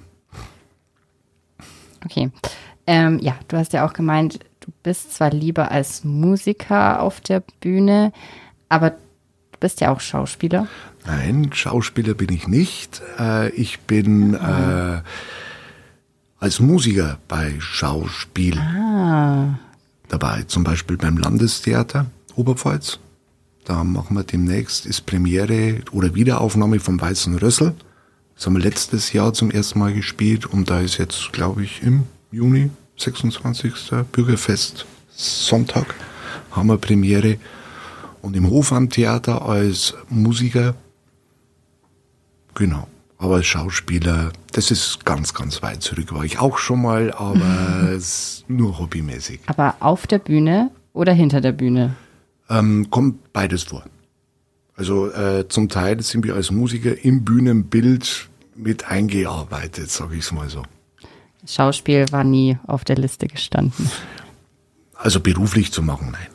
Okay. 2.04 2.32
Ähm, 2.86 3.20
ja, 3.20 3.36
du 3.46 3.56
hast 3.56 3.72
ja 3.72 3.86
auch 3.86 3.92
gemeint, 3.92 4.40
du 4.58 4.72
bist 4.82 5.14
zwar 5.14 5.30
lieber 5.30 5.70
als 5.70 6.02
Musiker 6.02 7.00
auf 7.00 7.20
der 7.20 7.44
Bühne, 7.60 8.12
aber 8.68 8.90
du 8.90 9.58
bist 9.60 9.80
ja 9.80 9.92
auch 9.92 10.00
Schauspieler. 10.00 10.66
Nein, 11.04 11.50
Schauspieler 11.52 12.14
bin 12.14 12.32
ich 12.32 12.46
nicht. 12.46 13.02
Äh, 13.18 13.50
ich 13.50 13.80
bin 13.80 14.34
äh, 14.34 15.02
als 16.38 16.60
Musiker 16.60 17.18
bei 17.28 17.54
Schauspiel 17.58 18.58
Ah, 18.58 19.58
dabei, 20.08 20.42
zum 20.44 20.64
Beispiel 20.64 20.96
beim 20.96 21.16
Landestheater 21.18 22.06
Oberpfalz. 22.36 22.98
Da 23.64 23.84
machen 23.84 24.16
wir 24.16 24.24
demnächst, 24.24 24.86
ist 24.86 25.06
Premiere 25.06 25.80
oder 25.92 26.14
Wiederaufnahme 26.14 26.80
vom 26.80 27.00
Weißen 27.00 27.36
Rössel. 27.38 27.74
Das 28.34 28.46
haben 28.46 28.54
wir 28.54 28.62
letztes 28.62 29.12
Jahr 29.12 29.32
zum 29.34 29.50
ersten 29.50 29.78
Mal 29.78 29.92
gespielt 29.92 30.46
und 30.46 30.70
da 30.70 30.80
ist 30.80 30.98
jetzt, 30.98 31.32
glaube 31.32 31.62
ich, 31.62 31.82
im 31.82 32.04
Juni, 32.32 32.70
26. 32.96 33.72
Bürgerfest 34.10 34.86
Sonntag, 35.10 35.94
haben 36.50 36.68
wir 36.68 36.78
Premiere. 36.78 37.36
Und 38.20 38.36
im 38.36 38.48
Hofamtheater 38.48 39.42
als 39.46 39.94
Musiker, 40.08 40.74
genau. 42.54 42.86
Aber 43.18 43.36
als 43.36 43.46
Schauspieler, 43.46 44.32
das 44.50 44.70
ist 44.72 45.04
ganz, 45.04 45.32
ganz 45.32 45.62
weit 45.62 45.82
zurück. 45.82 46.12
War 46.12 46.24
ich 46.24 46.40
auch 46.40 46.58
schon 46.58 46.82
mal, 46.82 47.12
aber 47.12 47.96
nur 48.48 48.78
hobbymäßig. 48.78 49.40
aber 49.46 49.76
auf 49.80 50.06
der 50.06 50.18
Bühne 50.18 50.70
oder 50.92 51.12
hinter 51.12 51.40
der 51.40 51.52
Bühne? 51.52 51.94
Ähm, 52.50 52.90
kommt 52.90 53.32
beides 53.32 53.62
vor. 53.64 53.84
Also 54.74 55.10
äh, 55.12 55.46
zum 55.48 55.68
Teil 55.68 56.02
sind 56.02 56.24
wir 56.24 56.34
als 56.34 56.50
Musiker 56.50 57.04
im 57.04 57.24
Bühnenbild 57.24 58.28
mit 58.56 58.88
eingearbeitet, 58.88 59.90
sage 59.90 60.16
ich 60.16 60.24
es 60.24 60.32
mal 60.32 60.48
so. 60.48 60.62
Schauspiel 61.46 62.06
war 62.10 62.24
nie 62.24 62.58
auf 62.66 62.84
der 62.84 62.96
Liste 62.96 63.26
gestanden. 63.26 63.90
Also 64.94 65.20
beruflich 65.20 65.72
zu 65.72 65.82
machen, 65.82 66.10
nein. 66.12 66.26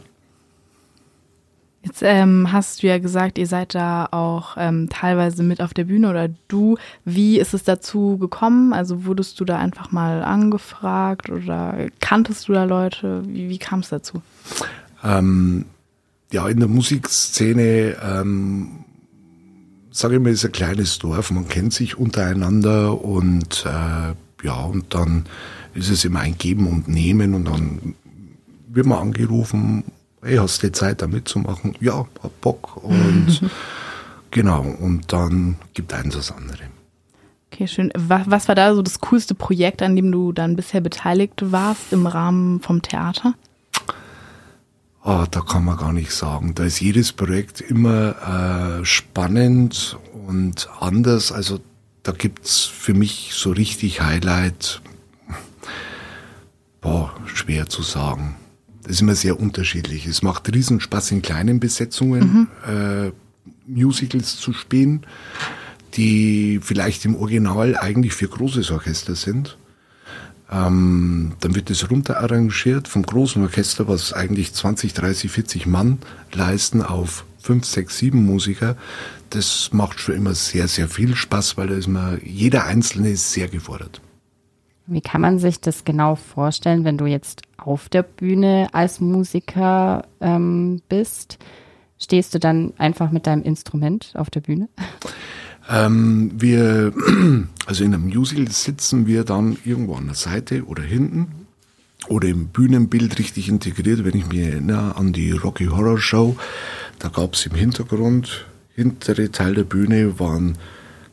Jetzt 1.87 2.01
ähm, 2.03 2.51
hast 2.51 2.83
du 2.83 2.87
ja 2.87 2.97
gesagt, 2.97 3.37
ihr 3.37 3.47
seid 3.47 3.73
da 3.73 4.07
auch 4.11 4.57
ähm, 4.57 4.89
teilweise 4.89 5.41
mit 5.41 5.61
auf 5.61 5.73
der 5.73 5.85
Bühne 5.85 6.09
oder 6.09 6.27
du. 6.49 6.77
Wie 7.05 7.39
ist 7.39 7.53
es 7.53 7.63
dazu 7.63 8.17
gekommen? 8.17 8.73
Also 8.73 9.05
wurdest 9.05 9.39
du 9.39 9.45
da 9.45 9.57
einfach 9.57 9.93
mal 9.93 10.21
angefragt 10.21 11.29
oder 11.29 11.87
kanntest 12.01 12.49
du 12.49 12.53
da 12.53 12.65
Leute? 12.65 13.23
Wie, 13.25 13.47
wie 13.47 13.57
kam 13.57 13.79
es 13.79 13.89
dazu? 13.89 14.21
Ähm, 15.01 15.63
ja, 16.29 16.49
in 16.49 16.59
der 16.59 16.67
Musikszene, 16.67 17.95
ähm, 18.03 18.83
sage 19.89 20.15
ich 20.15 20.21
mal, 20.21 20.31
ist 20.33 20.43
ein 20.43 20.51
kleines 20.51 20.99
Dorf, 20.99 21.31
man 21.31 21.47
kennt 21.47 21.71
sich 21.71 21.97
untereinander 21.97 23.01
und 23.01 23.65
äh, 23.65 24.45
ja, 24.45 24.61
und 24.61 24.93
dann 24.93 25.25
ist 25.73 25.89
es 25.89 26.03
immer 26.03 26.19
ein 26.19 26.37
Geben 26.37 26.67
und 26.67 26.89
Nehmen 26.89 27.33
und 27.33 27.45
dann 27.45 27.95
wird 28.67 28.87
man 28.87 28.99
angerufen, 28.99 29.85
hey, 30.23 30.37
hast 30.37 30.63
du 30.63 30.71
Zeit 30.71 31.01
da 31.01 31.07
mitzumachen? 31.07 31.75
Ja, 31.79 32.05
hab 32.21 32.41
Bock 32.41 32.77
und 32.83 33.41
genau, 34.31 34.61
und 34.61 35.11
dann 35.11 35.57
gibt 35.73 35.93
eins 35.93 36.15
das 36.15 36.31
andere. 36.31 36.63
Okay, 37.51 37.67
schön. 37.67 37.91
Was, 37.95 38.47
war 38.47 38.55
da 38.55 38.75
so 38.75 38.81
das 38.81 38.99
coolste 38.99 39.33
Projekt, 39.33 39.81
an 39.81 39.95
dem 39.95 40.11
du 40.11 40.31
dann 40.31 40.55
bisher 40.55 40.81
beteiligt 40.81 41.51
warst 41.51 41.91
im 41.93 42.05
Rahmen 42.05 42.59
vom 42.59 42.81
Theater? 42.81 43.33
Ah, 45.01 45.25
da 45.31 45.39
kann 45.39 45.63
man 45.63 45.77
gar 45.77 45.93
nicht 45.93 46.11
sagen. 46.11 46.53
Da 46.53 46.65
ist 46.65 46.81
jedes 46.81 47.13
Projekt 47.13 47.61
immer 47.61 48.81
äh, 48.81 48.85
spannend 48.85 49.97
und 50.27 50.67
anders. 50.79 51.31
Also 51.31 51.61
da 52.03 52.11
gibt's 52.11 52.65
für 52.65 52.93
mich 52.93 53.31
so 53.33 53.51
richtig 53.51 54.01
Highlight. 54.01 54.81
Boah, 56.81 57.15
schwer 57.25 57.67
zu 57.67 57.83
sagen. 57.83 58.35
Das 58.87 58.95
ist 58.95 59.01
immer 59.01 59.15
sehr 59.15 59.37
unterschiedlich. 59.37 60.07
Es 60.07 60.21
macht 60.21 60.47
riesen 60.53 60.79
Spaß 60.79 61.11
in 61.11 61.21
kleinen 61.21 61.59
Besetzungen 61.59 62.47
äh, 62.65 63.11
Musicals 63.67 64.37
zu 64.37 64.53
spielen, 64.53 65.05
die 65.95 66.61
vielleicht 66.63 67.03
im 67.03 67.17
Original 67.17 67.75
eigentlich 67.75 68.13
für 68.13 68.29
großes 68.29 68.71
Orchester 68.71 69.15
sind. 69.15 69.57
Ähm, 70.49 71.33
dann 71.41 71.53
wird 71.53 71.69
es 71.69 71.91
runterarrangiert 71.91 72.87
vom 72.87 73.03
großen 73.03 73.43
Orchester, 73.43 73.89
was 73.89 74.13
eigentlich 74.13 74.53
20, 74.53 74.93
30, 74.93 75.31
40 75.31 75.65
Mann 75.65 75.97
leisten, 76.31 76.81
auf 76.81 77.25
5, 77.41 77.65
6, 77.65 77.97
7 77.97 78.25
Musiker. 78.25 78.77
Das 79.31 79.71
macht 79.73 79.99
schon 79.99 80.15
immer 80.15 80.33
sehr, 80.33 80.69
sehr 80.69 80.87
viel 80.87 81.13
Spaß, 81.13 81.57
weil 81.57 81.67
da 81.67 81.75
ist 81.75 81.89
man, 81.89 82.21
jeder 82.23 82.63
Einzelne 82.63 83.09
ist 83.09 83.33
sehr 83.33 83.49
gefordert. 83.49 83.99
Wie 84.87 85.01
kann 85.01 85.19
man 85.19 85.37
sich 85.37 85.59
das 85.59 85.83
genau 85.83 86.15
vorstellen, 86.15 86.85
wenn 86.85 86.97
du 86.97 87.05
jetzt 87.05 87.41
auf 87.57 87.89
der 87.89 88.03
Bühne 88.03 88.69
als 88.71 89.01
Musiker 89.01 90.07
ähm, 90.21 90.81
bist? 90.87 91.37
Stehst 91.99 92.33
du 92.33 92.39
dann 92.39 92.73
einfach 92.77 93.11
mit 93.11 93.27
deinem 93.27 93.43
Instrument 93.43 94.13
auf 94.15 94.29
der 94.29 94.39
Bühne? 94.39 94.69
Ähm, 95.69 96.31
wir, 96.37 96.93
also 97.65 97.83
in 97.83 97.93
einem 97.93 98.07
Musical 98.07 98.47
sitzen 98.49 99.07
wir 99.07 99.25
dann 99.25 99.57
irgendwo 99.65 99.95
an 99.95 100.05
der 100.05 100.15
Seite 100.15 100.63
oder 100.65 100.83
hinten 100.83 101.47
oder 102.07 102.29
im 102.29 102.47
Bühnenbild 102.47 103.19
richtig 103.19 103.49
integriert. 103.49 104.05
Wenn 104.05 104.17
ich 104.17 104.27
mich 104.27 104.39
erinnere 104.39 104.95
an 104.95 105.11
die 105.11 105.31
Rocky 105.31 105.65
Horror 105.65 105.99
Show, 105.99 106.37
da 106.99 107.09
gab 107.09 107.33
es 107.33 107.45
im 107.45 107.55
Hintergrund, 107.55 108.45
hintere 108.73 109.31
Teil 109.31 109.55
der 109.55 109.63
Bühne 109.63 110.17
waren 110.17 110.57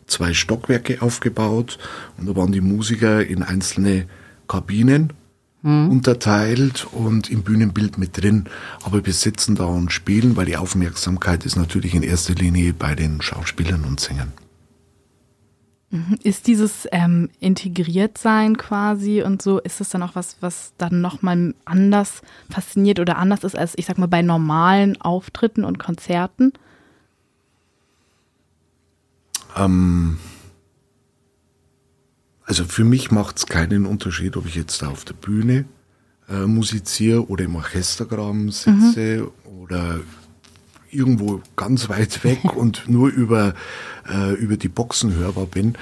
zwei 0.07 0.35
Stockwerke 0.35 1.03
aufgebaut 1.03 1.79
und 2.19 2.29
da 2.29 2.37
waren 2.37 2.53
die 2.53 2.61
Musiker 2.61 3.25
in 3.25 3.43
einzelne 3.43 4.07
Kabinen 4.49 5.13
unterteilt 5.65 6.87
und 6.93 7.31
im 7.31 7.43
Bühnenbild 7.43 7.97
mit 7.97 8.21
drin. 8.21 8.45
Aber 8.83 9.07
wir 9.07 9.15
sitzen 9.15 9.55
da 9.55 9.65
und 9.65 9.93
spielen, 9.93 10.37
weil 10.37 10.45
die 10.45 10.59
Aufmerksamkeit 10.59 11.47
ist 11.47 11.57
natürlich 11.57 11.95
in 11.95 12.03
erster 12.03 12.35
Linie 12.35 12.75
bei 12.75 12.95
den 12.95 13.23
Schauspielern 13.23 13.85
und 13.85 13.99
Sängern. 13.99 14.35
Ist 16.23 16.49
dieses 16.49 16.87
ähm, 16.93 17.31
Integriertsein 17.41 18.59
quasi 18.59 19.23
und 19.23 19.41
so, 19.41 19.59
ist 19.59 19.81
das 19.81 19.89
dann 19.89 20.03
auch 20.03 20.15
was, 20.15 20.37
was 20.41 20.75
dann 20.77 21.01
nochmal 21.01 21.55
anders 21.65 22.21
fasziniert 22.51 23.01
oder 23.01 23.17
anders 23.17 23.43
ist 23.43 23.57
als, 23.57 23.73
ich 23.79 23.87
sag 23.87 23.97
mal, 23.97 24.09
bei 24.09 24.21
normalen 24.21 25.01
Auftritten 25.01 25.65
und 25.65 25.79
Konzerten? 25.79 26.53
Ähm, 29.57 30.19
also 32.45 32.65
für 32.65 32.85
mich 32.85 33.11
macht 33.11 33.39
es 33.39 33.47
keinen 33.47 33.87
Unterschied, 33.87 34.37
ob 34.37 34.47
ich 34.47 34.55
jetzt 34.55 34.83
da 34.83 34.89
auf 34.89 35.05
der 35.05 35.15
Bühne 35.15 35.65
äh, 36.29 36.47
musiziere 36.47 37.29
oder 37.29 37.45
im 37.45 37.57
Orchestergraben 37.57 38.51
sitze 38.51 39.31
oder 39.45 40.01
irgendwo 40.91 41.43
ganz 41.57 41.89
weit 41.89 42.25
weg 42.25 42.45
und 42.57 42.89
nur 42.89 43.09
über, 43.09 43.55
äh, 44.09 44.35
über 44.35 44.57
die 44.57 44.69
Boxen 44.69 45.15
hörbar 45.15 45.47
bin. 45.47 45.77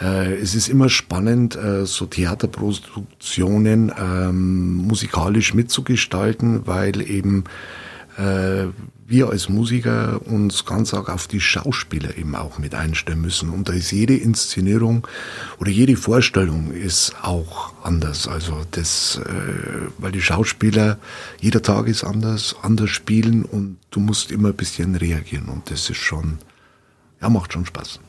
Äh, 0.00 0.34
es 0.34 0.54
ist 0.54 0.68
immer 0.68 0.88
spannend, 0.88 1.56
äh, 1.56 1.86
so 1.86 2.06
Theaterproduktionen 2.06 3.92
ähm, 3.98 4.74
musikalisch 4.76 5.54
mitzugestalten, 5.54 6.66
weil 6.66 7.00
eben 7.02 7.44
äh, 8.16 8.66
wir 9.06 9.28
als 9.28 9.48
Musiker 9.48 10.20
uns 10.26 10.64
ganz 10.64 10.94
arg 10.94 11.08
auf 11.08 11.26
die 11.26 11.40
Schauspieler 11.40 12.16
eben 12.16 12.34
auch 12.34 12.58
mit 12.58 12.74
einstellen 12.74 13.20
müssen. 13.20 13.50
Und 13.50 13.68
da 13.68 13.72
ist 13.74 13.90
jede 13.90 14.16
Inszenierung 14.16 15.06
oder 15.58 15.70
jede 15.70 15.96
Vorstellung 15.96 16.72
ist 16.72 17.14
auch 17.22 17.72
anders. 17.82 18.26
Also 18.26 18.62
das, 18.70 19.20
äh, 19.24 19.88
weil 19.98 20.12
die 20.12 20.22
Schauspieler, 20.22 20.98
jeder 21.40 21.62
Tag 21.62 21.86
ist 21.86 22.04
anders, 22.04 22.56
anders 22.62 22.90
spielen 22.90 23.44
und 23.44 23.76
du 23.90 24.00
musst 24.00 24.32
immer 24.32 24.48
ein 24.48 24.56
bisschen 24.56 24.96
reagieren. 24.96 25.48
Und 25.48 25.70
das 25.70 25.90
ist 25.90 25.98
schon, 25.98 26.38
ja, 27.20 27.28
macht 27.28 27.52
schon 27.52 27.66
Spaß. 27.66 28.00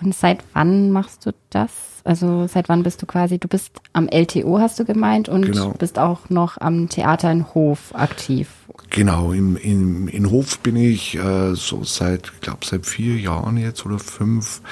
Und 0.00 0.14
seit 0.14 0.42
wann 0.54 0.90
machst 0.90 1.26
du 1.26 1.32
das? 1.50 1.70
Also 2.04 2.46
seit 2.46 2.68
wann 2.68 2.82
bist 2.82 3.02
du 3.02 3.06
quasi, 3.06 3.38
du 3.38 3.48
bist 3.48 3.72
am 3.92 4.08
LTO, 4.08 4.58
hast 4.58 4.78
du 4.78 4.84
gemeint, 4.84 5.28
und 5.28 5.46
Genau. 5.46 5.70
bist 5.78 5.98
auch 5.98 6.30
noch 6.30 6.58
am 6.58 6.88
Theater 6.88 7.30
in 7.30 7.52
Hof 7.54 7.92
aktiv. 7.94 8.48
Genau, 8.90 9.32
im, 9.32 9.56
im, 9.56 10.08
in 10.08 10.30
Hof 10.30 10.58
bin 10.60 10.76
ich 10.76 11.16
äh, 11.16 11.54
so 11.54 11.84
seit, 11.84 12.32
ich 12.34 12.40
glaube 12.40 12.64
seit 12.64 12.86
vier 12.86 13.16
Jahren 13.16 13.56
jetzt 13.56 13.84
oder 13.86 13.98
fünf, 13.98 14.62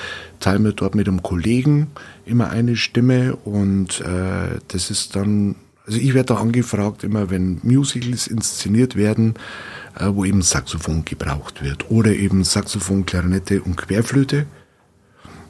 teile 0.41 0.59
mir 0.59 0.73
dort 0.73 0.95
mit 0.95 1.07
einem 1.07 1.23
Kollegen 1.23 1.89
immer 2.25 2.51
eine 2.51 2.77
Stimme 2.77 3.37
und 3.45 4.01
äh, 4.01 4.59
das 4.69 4.91
ist 4.91 5.15
dann 5.15 5.55
Also 5.87 6.01
ich 6.01 6.15
werde 6.15 6.35
da 6.35 6.41
angefragt, 6.41 7.03
immer 7.05 7.31
wenn 7.31 7.61
Musicals 7.63 8.27
inszeniert 8.27 8.97
werden, 8.97 9.35
äh, 9.99 10.07
wo 10.11 10.25
eben 10.25 10.43
Saxophon 10.43 11.05
gebraucht 11.05 11.63
wird. 11.63 11.91
Oder 11.91 12.13
eben 12.13 12.45
Saxophon, 12.45 13.07
Klarinette 13.07 13.63
und 13.63 13.77
Querflöte. 13.77 14.47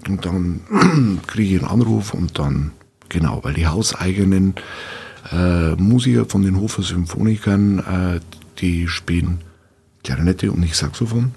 Und 0.09 0.24
dann 0.24 1.20
kriege 1.26 1.56
ich 1.56 1.61
einen 1.62 1.70
Anruf 1.70 2.14
und 2.14 2.38
dann, 2.38 2.72
genau, 3.09 3.40
weil 3.44 3.54
die 3.54 3.66
hauseigenen 3.66 4.54
äh, 5.30 5.74
Musiker 5.74 6.24
von 6.24 6.42
den 6.42 6.59
Hofer 6.59 6.82
Symphonikern, 6.82 7.78
äh, 7.78 8.20
die 8.59 8.88
spielen 8.88 9.42
Klarinette 10.02 10.50
und 10.50 10.61
nicht 10.61 10.76
Saxophon. 10.76 11.32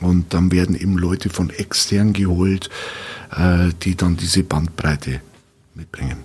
Und 0.00 0.34
dann 0.34 0.52
werden 0.52 0.76
eben 0.76 0.98
Leute 0.98 1.30
von 1.30 1.50
extern 1.50 2.12
geholt, 2.12 2.70
äh, 3.36 3.70
die 3.82 3.96
dann 3.96 4.16
diese 4.16 4.42
Bandbreite 4.42 5.20
mitbringen. 5.74 6.18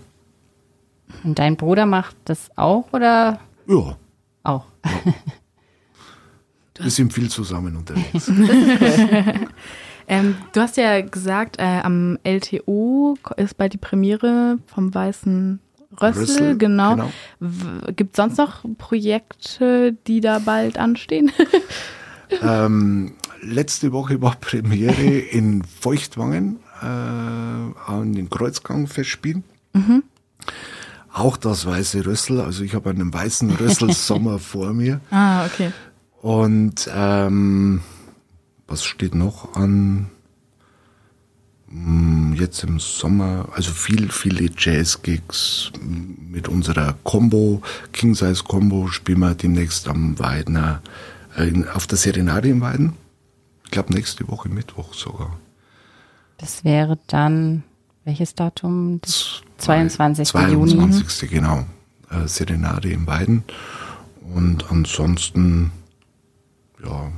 Und 1.23 1.39
dein 1.39 1.55
Bruder 1.57 1.85
macht 1.85 2.15
das 2.25 2.49
auch 2.55 2.91
oder 2.93 3.39
Ja, 3.67 3.97
auch? 4.43 4.65
wir 6.79 6.89
sind 6.91 7.13
viel 7.13 7.29
zusammen 7.29 7.75
unterwegs. 7.75 8.31
Ähm, 10.09 10.35
du 10.53 10.61
hast 10.61 10.75
ja 10.75 11.01
gesagt, 11.01 11.59
äh, 11.59 11.81
am 11.83 12.17
LTO 12.23 13.15
ist 13.37 13.57
bald 13.57 13.73
die 13.73 13.77
Premiere 13.77 14.57
vom 14.65 14.93
Weißen 14.93 15.59
Rössel, 16.01 16.21
Rössel, 16.21 16.57
genau. 16.57 16.95
genau. 16.95 17.11
Gibt 17.95 18.11
es 18.11 18.17
sonst 18.17 18.37
noch 18.37 18.63
Projekte, 18.77 19.95
die 20.07 20.19
da 20.19 20.39
bald 20.39 20.77
anstehen? 20.77 21.31
ähm, 22.41 23.13
letzte 23.41 23.91
Woche 23.91 24.21
war 24.21 24.35
Premiere 24.35 25.19
in 25.19 25.63
Feuchtwangen 25.63 26.59
äh, 26.81 26.85
an 26.85 28.13
den 28.13 28.29
Kreuzgang-Festspielen. 28.29 29.43
Auch 31.11 31.37
das 31.37 31.65
weiße 31.65 32.05
Rössel, 32.05 32.41
also 32.41 32.63
ich 32.63 32.75
habe 32.75 32.89
einen 32.89 33.13
weißen 33.13 33.51
Rössel-Sommer 33.51 34.39
vor 34.39 34.73
mir. 34.73 35.01
ah, 35.11 35.45
okay. 35.45 35.71
Und 36.21 36.89
ähm, 36.93 37.81
was 38.69 38.83
steht 38.83 39.15
noch 39.15 39.55
an? 39.55 40.09
Hm, 41.69 42.35
Jetzt 42.39 42.63
im 42.63 42.79
Sommer, 42.79 43.49
also 43.53 43.71
viel, 43.71 44.09
viele 44.11 44.49
Jazz-Gigs 44.55 45.71
mit 45.81 46.47
unserer 46.47 46.95
Combo, 47.03 47.61
King 47.91 48.15
Size 48.15 48.43
Combo, 48.43 48.87
spielen 48.87 49.19
wir 49.19 49.35
demnächst 49.35 49.87
am 49.87 50.17
Weidner, 50.19 50.81
äh, 51.37 51.47
in, 51.47 51.67
auf 51.67 51.85
der 51.85 51.97
Serenade 51.97 52.49
im 52.49 52.61
Weiden. 52.61 52.93
Ich 53.65 53.71
glaube 53.71 53.93
nächste 53.93 54.27
Woche 54.29 54.49
Mittwoch 54.49 54.93
sogar. 54.93 55.37
Das 56.37 56.63
wäre 56.63 56.97
dann, 57.07 57.63
welches 58.05 58.33
Datum? 58.33 59.01
Das 59.01 59.41
22. 59.57 60.33
Juni. 60.33 60.71
22. 60.71 61.29
genau. 61.29 61.65
Äh, 62.09 62.27
Serenade 62.27 62.89
im 62.89 63.05
Weiden. 63.05 63.43
Und 64.33 64.71
ansonsten, 64.71 65.71
ja, 66.83 67.11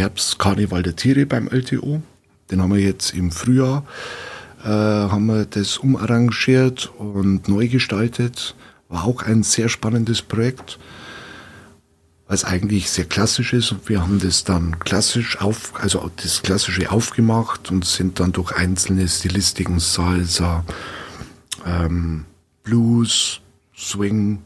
Herbst 0.00 0.38
Karneval 0.38 0.82
der 0.82 0.96
Tiere 0.96 1.26
beim 1.26 1.46
LTO. 1.46 2.00
Den 2.50 2.62
haben 2.62 2.72
wir 2.72 2.80
jetzt 2.80 3.12
im 3.12 3.30
Frühjahr, 3.30 3.84
äh, 4.64 4.66
haben 4.66 5.26
wir 5.26 5.44
das 5.44 5.76
umarrangiert 5.76 6.90
und 6.96 7.48
neu 7.48 7.68
gestaltet. 7.68 8.54
War 8.88 9.04
auch 9.04 9.22
ein 9.22 9.42
sehr 9.42 9.68
spannendes 9.68 10.22
Projekt, 10.22 10.78
es 12.28 12.46
eigentlich 12.46 12.88
sehr 12.88 13.04
klassisch 13.04 13.52
ist. 13.52 13.72
Und 13.72 13.90
wir 13.90 14.00
haben 14.00 14.20
das 14.20 14.42
dann 14.44 14.78
klassisch 14.78 15.38
auf, 15.42 15.74
also 15.74 16.10
das 16.16 16.40
Klassische 16.40 16.90
aufgemacht 16.90 17.70
und 17.70 17.84
sind 17.84 18.20
dann 18.20 18.32
durch 18.32 18.52
einzelne 18.52 19.06
Stilistiken, 19.06 19.80
Salsa, 19.80 20.64
ähm, 21.66 22.24
Blues, 22.62 23.42
Swing, 23.76 24.38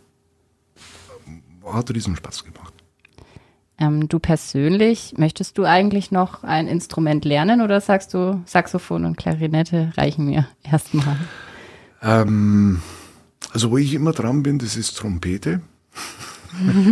hat 1.65 1.95
riesen 1.95 2.17
Spaß 2.17 2.43
gemacht. 2.43 2.74
Ähm, 3.85 4.09
du 4.09 4.19
persönlich, 4.19 5.15
möchtest 5.17 5.59
du 5.59 5.65
eigentlich 5.65 6.11
noch 6.11 6.45
ein 6.45 6.69
Instrument 6.69 7.25
lernen 7.25 7.61
oder 7.61 7.81
sagst 7.81 8.15
du, 8.15 8.43
Saxophon 8.47 9.05
und 9.05 9.17
Klarinette 9.17 9.93
reichen 9.97 10.27
mir 10.27 10.47
erstmal? 10.63 11.17
Ähm, 12.03 12.81
also 13.53 13.71
wo 13.71 13.79
ich 13.79 13.95
immer 13.95 14.13
dran 14.13 14.43
bin, 14.43 14.59
das 14.59 14.77
ist 14.77 14.97
Trompete. 14.97 15.61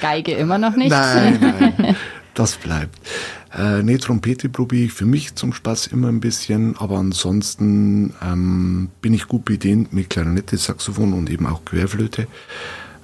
Geige 0.00 0.32
immer 0.32 0.58
noch 0.58 0.76
nicht? 0.76 0.90
Nein, 0.90 1.38
nein, 1.40 1.96
das 2.34 2.56
bleibt. 2.56 2.98
Äh, 3.56 3.82
nee, 3.82 3.98
Trompete 3.98 4.48
probiere 4.48 4.86
ich 4.86 4.92
für 4.92 5.04
mich 5.04 5.34
zum 5.34 5.52
Spaß 5.52 5.88
immer 5.88 6.08
ein 6.08 6.20
bisschen, 6.20 6.76
aber 6.78 6.96
ansonsten 6.96 8.14
ähm, 8.22 8.88
bin 9.02 9.12
ich 9.12 9.28
gut 9.28 9.44
bedient 9.44 9.92
mit 9.92 10.08
Klarinette, 10.10 10.56
Saxophon 10.56 11.12
und 11.12 11.28
eben 11.30 11.46
auch 11.46 11.64
Querflöte. 11.64 12.26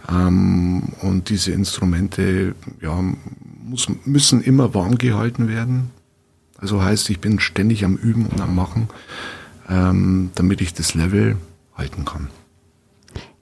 Ähm, 0.08 0.82
und 1.02 1.28
diese 1.28 1.52
Instrumente 1.52 2.54
ja, 2.80 3.02
muss, 3.62 3.88
müssen 4.04 4.42
immer 4.42 4.74
warm 4.74 4.96
gehalten 4.96 5.48
werden. 5.48 5.90
Also 6.58 6.82
heißt, 6.82 7.10
ich 7.10 7.20
bin 7.20 7.38
ständig 7.40 7.84
am 7.84 7.96
Üben 7.96 8.26
und 8.26 8.40
am 8.40 8.54
Machen, 8.54 8.88
ähm, 9.68 10.30
damit 10.34 10.60
ich 10.60 10.74
das 10.74 10.94
Level 10.94 11.36
halten 11.76 12.04
kann. 12.04 12.28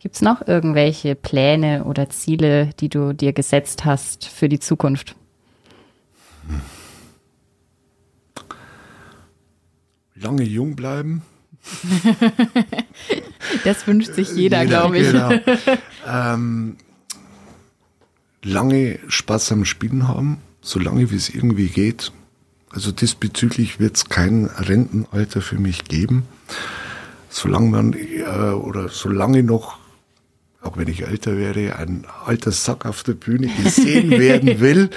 Gibt 0.00 0.16
es 0.16 0.22
noch 0.22 0.46
irgendwelche 0.46 1.14
Pläne 1.14 1.84
oder 1.84 2.10
Ziele, 2.10 2.70
die 2.78 2.88
du 2.88 3.12
dir 3.12 3.32
gesetzt 3.32 3.84
hast 3.84 4.26
für 4.26 4.48
die 4.48 4.60
Zukunft? 4.60 5.16
Lange 10.14 10.44
jung 10.44 10.76
bleiben. 10.76 11.22
Das 13.64 13.86
wünscht 13.86 14.14
sich 14.14 14.32
jeder, 14.32 14.66
glaube 14.66 14.98
ich. 14.98 15.06
Genau. 15.06 15.30
ähm, 16.06 16.76
lange 18.42 18.98
Spaß 19.08 19.52
am 19.52 19.64
Spielen 19.64 20.08
haben, 20.08 20.38
solange 20.60 21.10
wie 21.10 21.16
es 21.16 21.28
irgendwie 21.28 21.68
geht. 21.68 22.12
Also 22.70 22.92
diesbezüglich 22.92 23.80
wird 23.80 23.96
es 23.96 24.08
kein 24.08 24.46
Rentenalter 24.46 25.40
für 25.40 25.58
mich 25.58 25.84
geben. 25.84 26.24
Solange 27.28 27.70
man 27.70 27.92
äh, 27.92 28.52
oder 28.52 28.88
solange 28.88 29.42
noch, 29.42 29.78
auch 30.62 30.76
wenn 30.76 30.88
ich 30.88 31.06
älter 31.06 31.36
wäre, 31.36 31.76
ein 31.76 32.06
alter 32.24 32.52
Sack 32.52 32.86
auf 32.86 33.02
der 33.02 33.14
Bühne 33.14 33.48
gesehen 33.62 34.10
werden 34.10 34.60
will, 34.60 34.90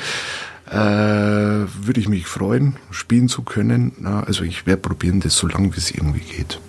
äh, 0.69 0.75
würde 0.75 1.99
ich 1.99 2.07
mich 2.07 2.27
freuen, 2.27 2.75
spielen 2.91 3.27
zu 3.27 3.41
können. 3.41 3.93
Na, 3.99 4.23
also 4.23 4.43
ich 4.43 4.65
werde 4.65 4.81
probieren, 4.81 5.19
das 5.19 5.35
so 5.35 5.47
lange 5.47 5.73
wie 5.73 5.79
es 5.79 5.91
irgendwie 5.91 6.19
geht. 6.19 6.59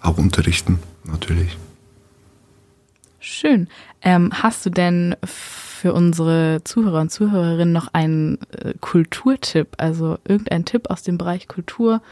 Auch 0.00 0.18
unterrichten, 0.18 0.78
natürlich. 1.04 1.56
Schön. 3.20 3.68
Ähm, 4.02 4.30
hast 4.34 4.66
du 4.66 4.70
denn 4.70 5.16
für 5.24 5.94
unsere 5.94 6.60
Zuhörer 6.64 7.00
und 7.00 7.10
Zuhörerinnen 7.10 7.72
noch 7.72 7.88
einen 7.94 8.38
äh, 8.52 8.74
Kulturtipp? 8.80 9.68
Also 9.78 10.18
irgendein 10.26 10.66
Tipp 10.66 10.90
aus 10.90 11.02
dem 11.02 11.16
Bereich 11.16 11.48
Kultur? 11.48 12.02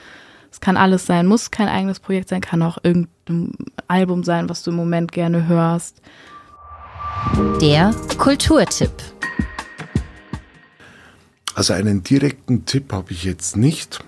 Es 0.51 0.61
kann 0.61 0.79
alles 0.79 1.07
sein, 1.07 1.27
muss 1.27 1.51
kein 1.51 1.69
eigenes 1.69 2.01
Projekt 2.01 2.31
sein, 2.31 2.41
kann 2.41 2.63
auch 2.63 2.79
irgendein 2.83 3.53
Album 3.89 4.25
sein, 4.25 4.49
was 4.49 4.63
du 4.63 4.71
im 4.71 4.77
Moment 4.77 5.13
gerne 5.13 5.47
hörst. 5.47 6.01
Der 7.61 7.95
Kulturtipp. 8.19 8.93
Also 11.55 11.73
einen 11.75 12.03
direkten 12.03 12.65
Tipp 12.65 12.93
habe 12.93 13.13
ich 13.13 13.25
jetzt 13.25 13.57
nicht. 13.57 14.05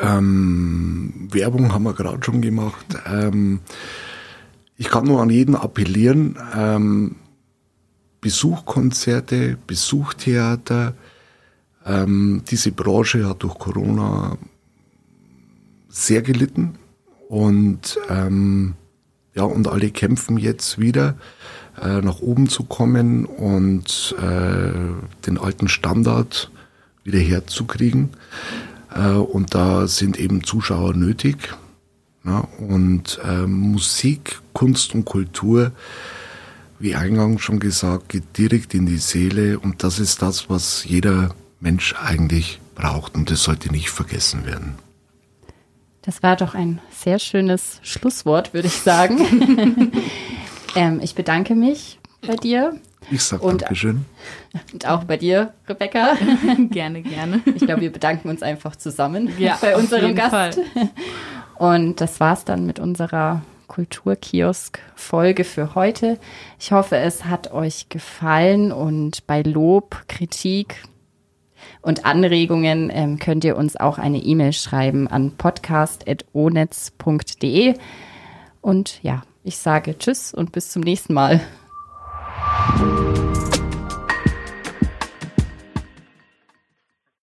Ähm, 0.00 1.28
Werbung 1.30 1.72
haben 1.72 1.84
wir 1.84 1.94
gerade 1.94 2.22
schon 2.24 2.40
gemacht. 2.40 2.86
Ähm, 3.06 3.60
ich 4.76 4.88
kann 4.88 5.04
nur 5.04 5.22
an 5.22 5.30
jeden 5.30 5.54
appellieren, 5.54 6.38
ähm, 6.56 7.16
Besuch 8.20 8.64
Konzerte, 8.64 9.58
Besuch 9.66 10.14
Theater. 10.14 10.94
Ähm, 11.84 12.42
diese 12.48 12.72
Branche 12.72 13.28
hat 13.28 13.42
durch 13.42 13.58
Corona 13.58 14.38
sehr 15.88 16.22
gelitten 16.22 16.78
und 17.28 17.98
ähm, 18.08 18.74
ja 19.34 19.44
und 19.44 19.68
alle 19.68 19.90
kämpfen 19.90 20.36
jetzt 20.38 20.78
wieder 20.78 21.16
äh, 21.80 22.00
nach 22.00 22.20
oben 22.20 22.48
zu 22.48 22.64
kommen 22.64 23.24
und 23.24 24.14
äh, 24.18 24.72
den 25.26 25.38
alten 25.38 25.68
Standard 25.68 26.50
wieder 27.04 27.18
herzukriegen. 27.18 28.10
Äh, 28.94 29.12
und 29.12 29.54
da 29.54 29.86
sind 29.86 30.18
eben 30.18 30.44
Zuschauer 30.44 30.94
nötig. 30.94 31.54
Ja, 32.24 32.46
und 32.58 33.18
äh, 33.24 33.46
Musik, 33.46 34.40
Kunst 34.52 34.94
und 34.94 35.04
Kultur, 35.04 35.72
wie 36.78 36.94
eingangs 36.94 37.42
schon 37.42 37.58
gesagt, 37.58 38.10
geht 38.10 38.38
direkt 38.38 38.74
in 38.74 38.86
die 38.86 38.98
Seele 38.98 39.58
und 39.58 39.82
das 39.82 39.98
ist 39.98 40.22
das, 40.22 40.48
was 40.48 40.84
jeder 40.84 41.34
Mensch 41.58 41.96
eigentlich 42.00 42.60
braucht 42.76 43.16
und 43.16 43.30
das 43.30 43.42
sollte 43.42 43.72
nicht 43.72 43.90
vergessen 43.90 44.46
werden. 44.46 44.74
Das 46.02 46.22
war 46.22 46.36
doch 46.36 46.54
ein 46.54 46.80
sehr 46.90 47.18
schönes 47.20 47.78
Schlusswort, 47.82 48.52
würde 48.54 48.66
ich 48.66 48.74
sagen. 48.74 49.92
ähm, 50.76 51.00
ich 51.02 51.14
bedanke 51.14 51.54
mich 51.54 51.98
bei 52.26 52.34
dir 52.34 52.76
Ich 53.10 53.22
sage 53.22 53.46
Dankeschön. 53.56 54.04
und 54.72 54.86
auch 54.86 55.04
bei 55.04 55.16
dir, 55.16 55.52
Rebecca. 55.68 56.16
gerne, 56.70 57.02
gerne. 57.02 57.40
Ich 57.54 57.64
glaube, 57.64 57.82
wir 57.82 57.92
bedanken 57.92 58.28
uns 58.30 58.42
einfach 58.42 58.74
zusammen 58.74 59.32
Ja, 59.38 59.58
bei 59.60 59.76
unserem 59.76 60.14
Gast. 60.16 60.30
Fall. 60.30 60.52
Und 61.56 62.00
das 62.00 62.18
war's 62.18 62.44
dann 62.44 62.66
mit 62.66 62.80
unserer 62.80 63.42
Kulturkiosk-Folge 63.68 65.44
für 65.44 65.74
heute. 65.76 66.18
Ich 66.58 66.72
hoffe, 66.72 66.96
es 66.96 67.24
hat 67.24 67.52
euch 67.52 67.88
gefallen 67.88 68.72
und 68.72 69.26
bei 69.28 69.42
Lob, 69.42 70.02
Kritik 70.08 70.82
und 71.82 72.06
Anregungen 72.06 72.90
ähm, 72.92 73.18
könnt 73.18 73.42
ihr 73.44 73.56
uns 73.56 73.76
auch 73.76 73.98
eine 73.98 74.18
E-Mail 74.18 74.52
schreiben 74.52 75.08
an 75.08 75.32
podcast.onetz.de. 75.36 77.74
Und 78.60 79.02
ja, 79.02 79.24
ich 79.44 79.58
sage 79.58 79.98
Tschüss 79.98 80.32
und 80.32 80.52
bis 80.52 80.70
zum 80.70 80.82
nächsten 80.82 81.14
Mal. 81.14 81.40